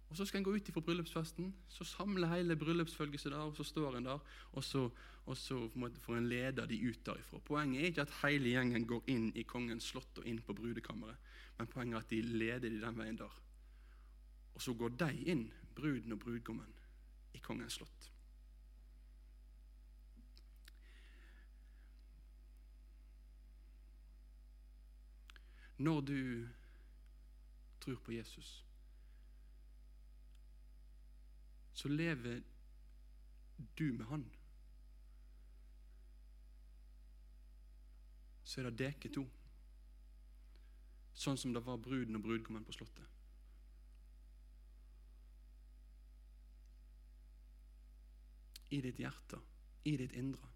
og 0.06 0.18
så 0.18 0.26
skal 0.26 0.40
en 0.40 0.46
gå 0.46 0.54
ut 0.54 0.68
ifra 0.70 0.84
bryllupsfesten, 0.86 1.48
så 1.68 1.84
samler 1.88 2.30
hele 2.30 2.56
bryllupsfølget 2.60 3.24
seg 3.24 3.34
der, 3.34 3.48
og 3.50 3.56
så 3.58 3.66
står 3.66 3.98
en 3.98 4.06
der, 4.06 4.20
og 4.54 4.64
så, 4.64 4.84
og 5.26 5.38
så 5.38 5.58
får 6.06 6.18
en 6.20 6.30
lede 6.30 6.68
de 6.70 6.78
ut 6.86 7.02
derifra. 7.08 7.42
Poenget 7.44 7.82
er 7.82 7.90
ikke 7.90 8.06
at 8.06 8.14
hele 8.22 8.54
gjengen 8.54 8.86
går 8.88 9.10
inn 9.12 9.32
i 9.36 9.44
kongens 9.50 9.90
slott 9.92 10.22
og 10.22 10.28
inn 10.30 10.44
på 10.46 10.54
brudekammeret, 10.54 11.18
men 11.58 11.68
poenget 11.68 11.98
er 11.98 12.04
at 12.04 12.10
de 12.10 12.22
leder 12.22 12.60
de 12.60 12.82
den 12.82 12.98
veien 12.98 13.18
der. 13.18 13.42
Og 14.56 14.62
så 14.62 14.74
går 14.74 14.90
de 14.90 15.24
inn, 15.24 15.54
bruden 15.76 16.12
og 16.12 16.20
brudgommen, 16.20 16.76
i 17.34 17.38
kongens 17.38 17.74
slott. 17.74 18.12
Når 25.78 26.02
du 26.02 26.48
tror 27.82 28.00
på 28.04 28.12
Jesus, 28.12 28.66
så 31.74 31.88
lever 31.88 32.42
du 33.80 33.84
med 33.84 34.06
Han. 34.06 34.32
Så 38.44 38.62
er 38.62 38.70
det 38.70 38.80
dere 38.80 39.14
to, 39.14 39.26
sånn 41.16 41.40
som 41.40 41.54
det 41.56 41.64
var 41.64 41.80
bruden 41.82 42.18
og 42.18 42.26
brudgommen 42.26 42.66
på 42.68 42.76
Slottet. 42.76 43.12
I 48.76 48.82
ditt 48.84 49.00
hjerte, 49.00 49.40
i 49.88 49.96
ditt 49.98 50.16
indre, 50.20 50.50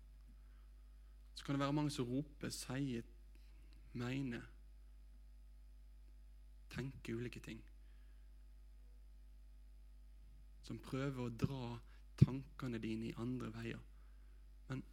så 1.35 1.45
kan 1.45 1.55
det 1.55 1.63
være 1.63 1.75
mange 1.77 1.93
som 1.93 2.09
roper, 2.09 2.51
sier, 2.51 3.05
mener 3.93 4.43
tenker 6.69 7.15
ulike 7.15 7.39
ting. 7.39 7.61
Som 10.61 10.81
prøver 10.83 11.23
å 11.23 11.33
dra 11.33 11.77
tankene 12.19 12.81
dine 12.83 13.09
i 13.09 13.15
andre 13.17 13.49
veier. 13.55 13.85
Men 14.67 14.83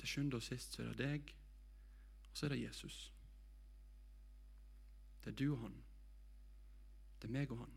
til 0.00 0.10
sjuende 0.10 0.40
og 0.40 0.44
sist 0.44 0.74
så 0.74 0.82
er 0.82 0.90
det 0.92 1.06
deg, 1.06 1.32
og 2.26 2.36
så 2.36 2.48
er 2.48 2.56
det 2.56 2.64
Jesus. 2.64 2.98
Det 5.28 5.34
er 5.34 5.44
du 5.44 5.52
og 5.52 5.58
han. 5.60 5.74
Det 7.20 7.28
er 7.28 7.32
meg 7.32 7.50
og 7.52 7.58
han. 7.60 7.72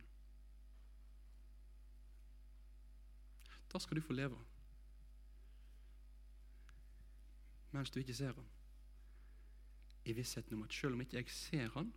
Da 3.74 3.80
skal 3.80 3.98
du 3.98 4.02
få 4.02 4.16
leve. 4.16 4.38
Mens 7.72 7.92
du 7.92 8.00
ikke 8.00 8.16
ser 8.16 8.32
han. 8.38 8.48
I 10.06 10.16
vissheten 10.16 10.56
om 10.56 10.64
at 10.64 10.74
selv 10.74 10.96
om 10.96 11.02
ikke 11.04 11.18
jeg 11.18 11.30
ser 11.36 11.68
han, 11.76 11.92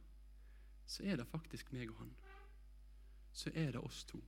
så 0.87 1.07
er 1.07 1.23
det 1.23 1.27
faktisk 1.31 1.71
meg 1.73 1.93
og 1.93 2.01
han. 2.03 2.11
Så 3.33 3.53
er 3.55 3.71
det 3.71 3.81
oss 3.81 4.03
to. 4.11 4.19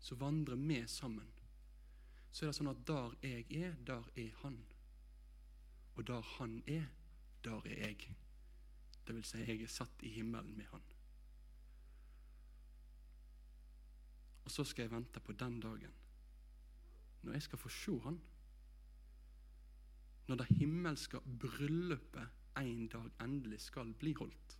Så 0.00 0.18
vandrer 0.18 0.56
vi 0.56 0.80
sammen. 0.88 1.30
Så 2.32 2.44
er 2.44 2.50
det 2.50 2.58
sånn 2.58 2.72
at 2.74 2.82
der 2.90 3.14
jeg 3.22 3.46
er, 3.62 3.78
der 3.86 4.10
er 4.16 4.34
han. 4.42 4.58
Og 5.94 6.02
der 6.10 6.26
han 6.34 6.58
er, 6.66 6.90
der 7.44 7.62
er 7.62 7.86
jeg. 7.86 8.10
Det 9.10 9.16
vil 9.16 9.24
si, 9.26 9.38
jeg 9.42 9.64
er 9.66 9.70
satt 9.74 10.02
i 10.06 10.08
himmelen 10.14 10.52
med 10.54 10.68
han. 10.70 10.82
Og 14.44 14.52
så 14.54 14.62
skal 14.64 14.84
jeg 14.84 14.92
vente 14.92 15.18
på 15.20 15.34
den 15.34 15.56
dagen 15.60 15.96
når 17.26 17.34
jeg 17.34 17.42
skal 17.42 17.58
få 17.58 17.72
se 17.74 17.96
han. 18.04 18.20
Når 20.28 20.38
det 20.38 20.46
himmelske 20.60 21.18
bryllupet 21.42 22.54
en 22.62 22.86
dag 22.92 23.08
endelig 23.26 23.58
skal 23.64 23.90
bli 23.98 24.12
holdt 24.14 24.54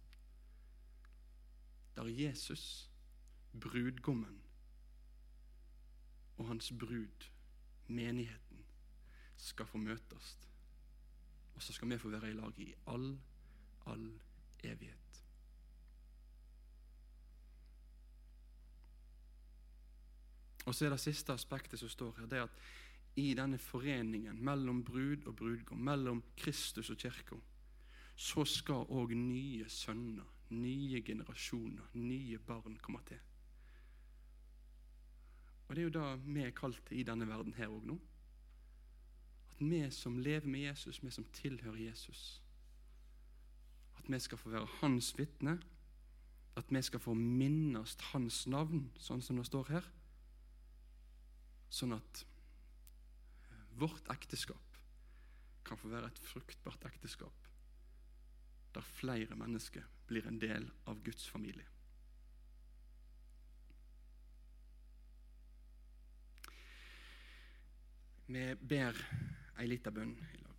der 1.94 2.10
Jesus, 2.10 2.90
brudgommen, 3.60 4.42
og 6.36 6.48
hans 6.48 6.72
brud, 6.78 7.30
menigheten, 7.86 8.64
skal 9.36 9.66
få 9.66 9.78
møtes. 9.78 10.38
Og 11.54 11.62
så 11.62 11.72
skal 11.72 11.90
vi 11.90 11.98
få 11.98 12.08
være 12.08 12.30
i 12.30 12.34
lag 12.34 12.58
i 12.58 12.74
all, 12.86 13.20
all 13.86 14.10
evighet. 14.64 15.22
Og 20.66 20.74
så 20.74 20.86
er 20.86 20.94
det 20.94 21.00
siste 21.00 21.32
aspektet 21.32 21.80
som 21.80 21.88
står 21.88 22.18
her, 22.18 22.26
det 22.26 22.38
er 22.38 22.48
at 22.48 23.16
i 23.18 23.32
denne 23.34 23.58
foreningen 23.58 24.44
mellom 24.44 24.84
brud 24.84 25.26
og 25.26 25.36
brudgom, 25.36 25.78
mellom 25.78 26.22
Kristus 26.36 26.90
og 26.90 26.98
kirka, 27.00 27.36
så 28.16 28.44
skal 28.44 28.86
òg 28.92 29.16
nye 29.16 29.66
sønner 29.68 30.28
nye 30.50 31.02
generasjoner, 31.02 31.90
nye 31.94 32.38
barn 32.38 32.78
komme 32.82 33.00
til. 33.06 33.18
Og 35.68 35.76
Det 35.76 35.82
er 35.82 35.84
jo 35.84 35.94
det 35.94 36.34
vi 36.34 36.42
er 36.42 36.50
kalt 36.50 36.90
i 36.90 37.04
denne 37.06 37.28
verden 37.28 37.54
her 37.54 37.70
òg 37.70 37.84
nå. 37.86 37.98
At 39.50 39.60
vi 39.60 39.84
som 39.94 40.18
lever 40.18 40.46
med 40.46 40.60
Jesus, 40.60 41.02
vi 41.02 41.10
som 41.10 41.24
tilhører 41.32 41.78
Jesus, 41.78 42.42
at 44.00 44.08
vi 44.08 44.20
skal 44.20 44.40
få 44.40 44.52
være 44.54 44.68
hans 44.80 45.12
vitne, 45.18 45.58
at 46.56 46.72
vi 46.72 46.82
skal 46.82 47.00
få 47.00 47.14
minnes 47.14 47.96
hans 48.10 48.42
navn, 48.50 48.88
sånn 48.98 49.22
som 49.22 49.38
det 49.38 49.46
står 49.48 49.70
her, 49.76 49.86
sånn 51.70 51.94
at 51.96 52.24
vårt 53.80 54.08
ekteskap 54.12 54.80
kan 55.64 55.78
få 55.78 55.92
være 55.92 56.10
et 56.10 56.18
fruktbart 56.24 56.84
ekteskap 56.88 57.46
der 58.74 58.86
flere 58.86 59.36
mennesker 59.38 59.86
blir 60.06 60.26
en 60.26 60.38
del 60.42 60.68
av 60.86 61.02
Guds 61.02 61.26
familie. 61.30 61.66
Vi 68.30 68.44
ber 68.54 68.94
ei 69.58 69.66
lita 69.66 69.90
bønn 69.90 70.14
i 70.14 70.38
lag. 70.38 70.50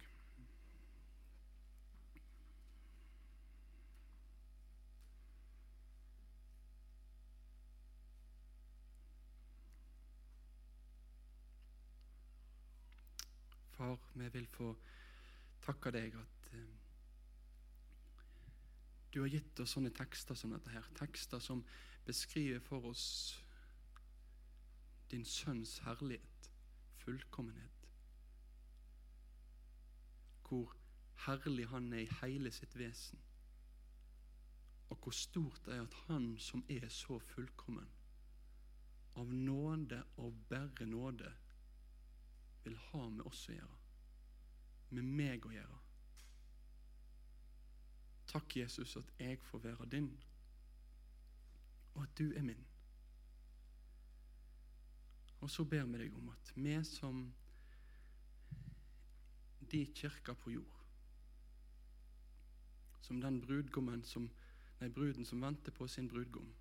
Far, 13.81 13.99
vi 14.13 14.27
vil 14.29 14.45
få 14.45 14.67
takke 15.65 15.89
deg 15.89 16.13
at 16.13 16.49
eh, 16.53 16.73
du 19.09 19.23
har 19.23 19.31
gitt 19.33 19.61
oss 19.63 19.73
sånne 19.73 19.89
tekster 19.97 20.37
som 20.37 20.53
dette 20.53 20.69
her. 20.69 20.85
Tekster 20.99 21.41
som 21.41 21.63
beskriver 22.05 22.61
for 22.61 22.85
oss 22.91 23.07
din 25.09 25.25
sønns 25.25 25.79
herlighet, 25.87 26.51
fullkommenhet. 27.01 27.89
Hvor 30.45 30.77
herlig 31.25 31.65
han 31.73 31.89
er 31.89 32.05
i 32.05 32.15
hele 32.21 32.53
sitt 32.53 32.77
vesen. 32.77 33.25
Og 34.93 34.99
hvor 35.01 35.17
stort 35.23 35.65
det 35.65 35.79
er 35.79 35.87
at 35.89 36.01
han 36.05 36.35
som 36.37 36.61
er 36.69 36.85
så 36.93 37.17
fullkommen, 37.33 37.89
av 39.17 39.33
nåde 39.33 40.03
og 40.21 40.37
bare 40.53 40.85
nåde, 40.85 41.33
vil 42.63 42.77
ha 42.77 43.05
med 43.09 43.25
oss 43.25 43.47
å 43.49 43.55
gjøre. 43.55 43.77
Med 44.91 45.07
meg 45.19 45.45
å 45.45 45.53
gjøre. 45.53 45.79
Takk, 48.31 48.55
Jesus, 48.55 48.95
at 48.95 49.13
jeg 49.19 49.39
får 49.43 49.59
være 49.65 49.87
din, 49.91 50.11
og 51.93 52.03
at 52.03 52.13
du 52.17 52.31
er 52.31 52.45
min. 52.47 52.65
Og 55.41 55.49
så 55.49 55.65
ber 55.65 55.83
vi 55.89 55.99
deg 56.03 56.15
om 56.15 56.29
at 56.31 56.51
vi 56.55 56.77
som 56.87 57.25
de 59.71 59.85
kirker 59.95 60.33
på 60.33 60.51
jord, 60.51 60.79
som 63.01 63.19
den 63.21 63.41
brudgommen 63.41 64.03
som, 64.05 64.29
nei, 64.79 64.89
bruden 64.89 65.25
som 65.25 65.41
venter 65.41 65.73
på 65.75 65.87
sin 65.87 66.07
brudgom, 66.07 66.53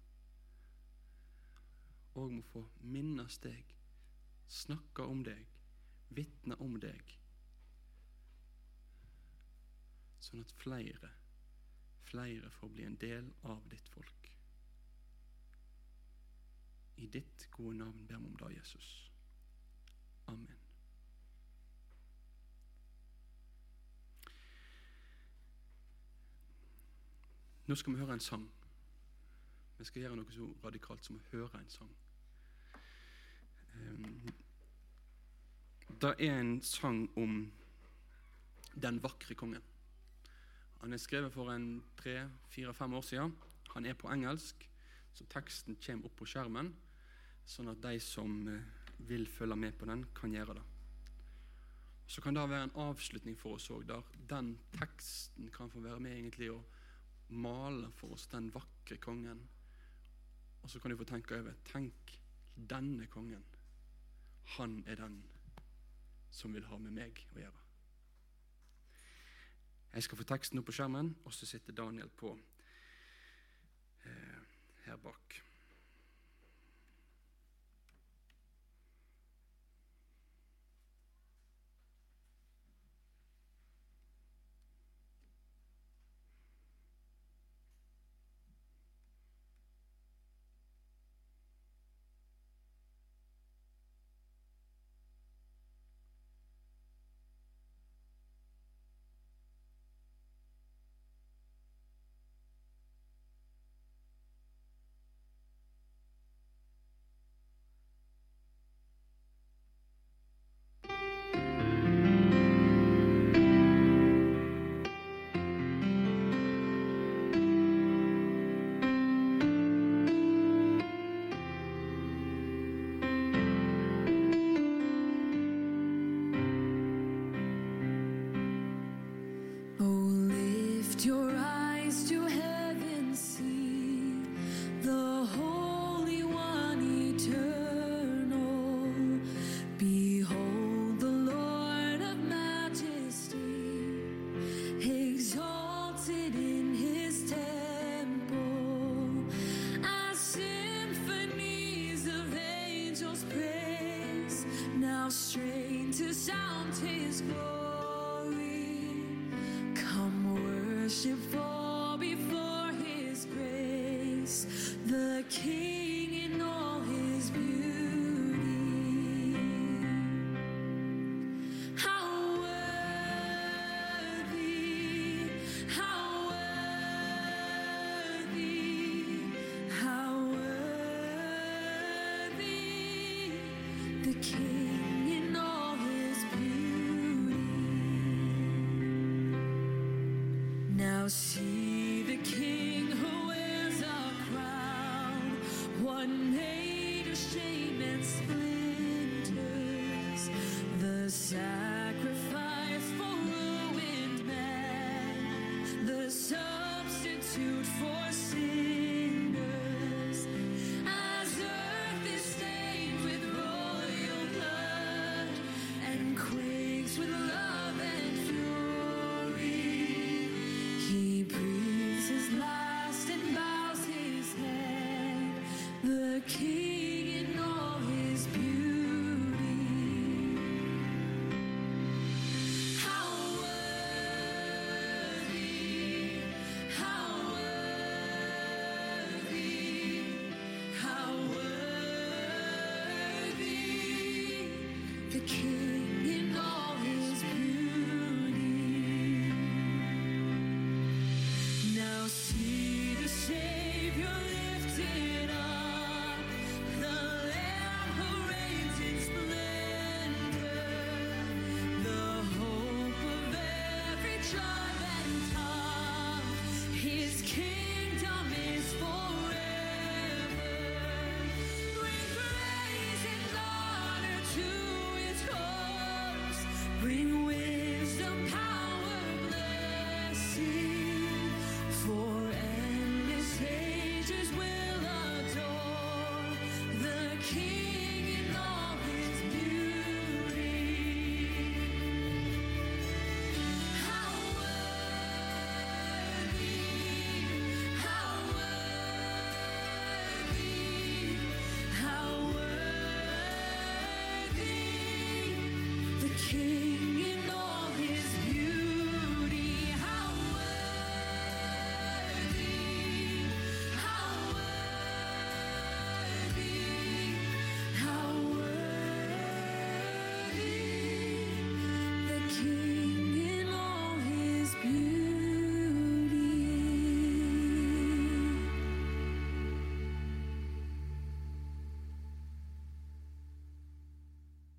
òg 2.18 2.34
må 2.34 2.42
få 2.50 2.64
minnes 2.80 3.38
deg, 3.44 3.74
snakke 4.48 5.06
om 5.06 5.22
deg, 5.26 5.46
vitne 6.10 6.56
om 6.60 6.76
deg. 6.82 7.16
Sånn 10.20 10.42
at 10.44 10.54
flere, 10.60 11.10
flere 12.10 12.50
får 12.58 12.72
bli 12.74 12.86
en 12.86 12.98
del 13.00 13.30
av 13.48 13.62
ditt 13.72 13.88
folk. 13.94 14.32
I 17.00 17.06
ditt 17.06 17.46
gode 17.50 17.78
navn 17.78 18.06
ber 18.06 18.18
vi 18.20 18.28
om 18.28 18.36
det, 18.42 18.54
Jesus. 18.58 18.88
Amen. 20.28 20.58
Nå 27.66 27.74
skal 27.74 27.94
vi 27.94 27.98
høre 28.02 28.12
en 28.18 28.20
sang. 28.20 28.50
Vi 29.78 29.84
skal 29.84 30.02
gjøre 30.02 30.16
noe 30.18 30.32
så 30.34 30.46
radikalt 30.64 31.06
som 31.06 31.16
å 31.16 31.26
høre 31.30 31.60
en 31.62 31.68
sang. 31.72 31.92
Ehm, 33.78 34.32
det 36.00 36.14
er 36.18 36.38
en 36.38 36.60
sang 36.62 37.06
om 37.18 37.42
den 38.74 39.00
vakre 39.02 39.34
kongen. 39.34 39.62
Han 40.80 40.92
er 40.92 41.00
skrevet 41.02 41.32
for 41.32 41.52
en 41.52 41.82
tre, 41.98 42.28
fire, 42.48 42.74
fem 42.74 42.94
år 42.94 43.04
siden. 43.04 43.34
Han 43.74 43.86
er 43.86 43.94
på 43.98 44.08
engelsk, 44.12 44.64
så 45.12 45.26
teksten 45.28 45.76
kommer 45.84 46.08
opp 46.08 46.16
på 46.20 46.28
skjermen, 46.28 46.72
sånn 47.44 47.70
at 47.72 47.82
de 47.84 47.98
som 48.02 48.46
eh, 48.48 48.64
vil 49.08 49.26
følge 49.28 49.56
med 49.56 49.76
på 49.78 49.88
den, 49.90 50.06
kan 50.16 50.32
gjøre 50.32 50.56
det. 50.60 50.66
Så 52.10 52.22
kan 52.24 52.34
det 52.34 52.48
være 52.50 52.66
en 52.68 52.78
avslutning 52.82 53.36
for 53.38 53.58
oss 53.58 53.68
òg, 53.70 53.84
der 53.86 54.06
den 54.30 54.54
teksten 54.74 55.50
kan 55.54 55.70
få 55.70 55.82
være 55.84 56.00
med 56.02 56.16
egentlig 56.16 56.50
og 56.54 56.64
male 57.30 57.92
for 57.94 58.16
oss 58.16 58.26
den 58.32 58.48
vakre 58.54 58.98
kongen. 58.98 59.44
Og 60.62 60.70
så 60.70 60.80
kan 60.80 60.90
du 60.90 60.98
få 60.98 61.06
tenke 61.08 61.38
over 61.38 61.54
Tenk, 61.64 62.16
denne 62.56 63.06
kongen, 63.06 63.44
han 64.56 64.80
er 64.86 64.98
den 64.98 65.20
som 66.30 66.54
vil 66.54 66.66
ha 66.70 66.78
med 66.78 66.94
meg 66.94 67.24
å 67.34 67.40
gjøre. 67.42 67.66
Jeg 69.90 70.06
skal 70.06 70.20
få 70.20 70.26
teksten 70.30 70.60
opp 70.60 70.68
på 70.70 70.74
skjermen, 70.76 71.14
og 71.26 71.34
så 71.34 71.48
sitter 71.50 71.74
Daniel 71.74 72.10
på 72.14 72.36
eh, 74.06 74.42
her 74.86 75.00
bak. 75.02 75.40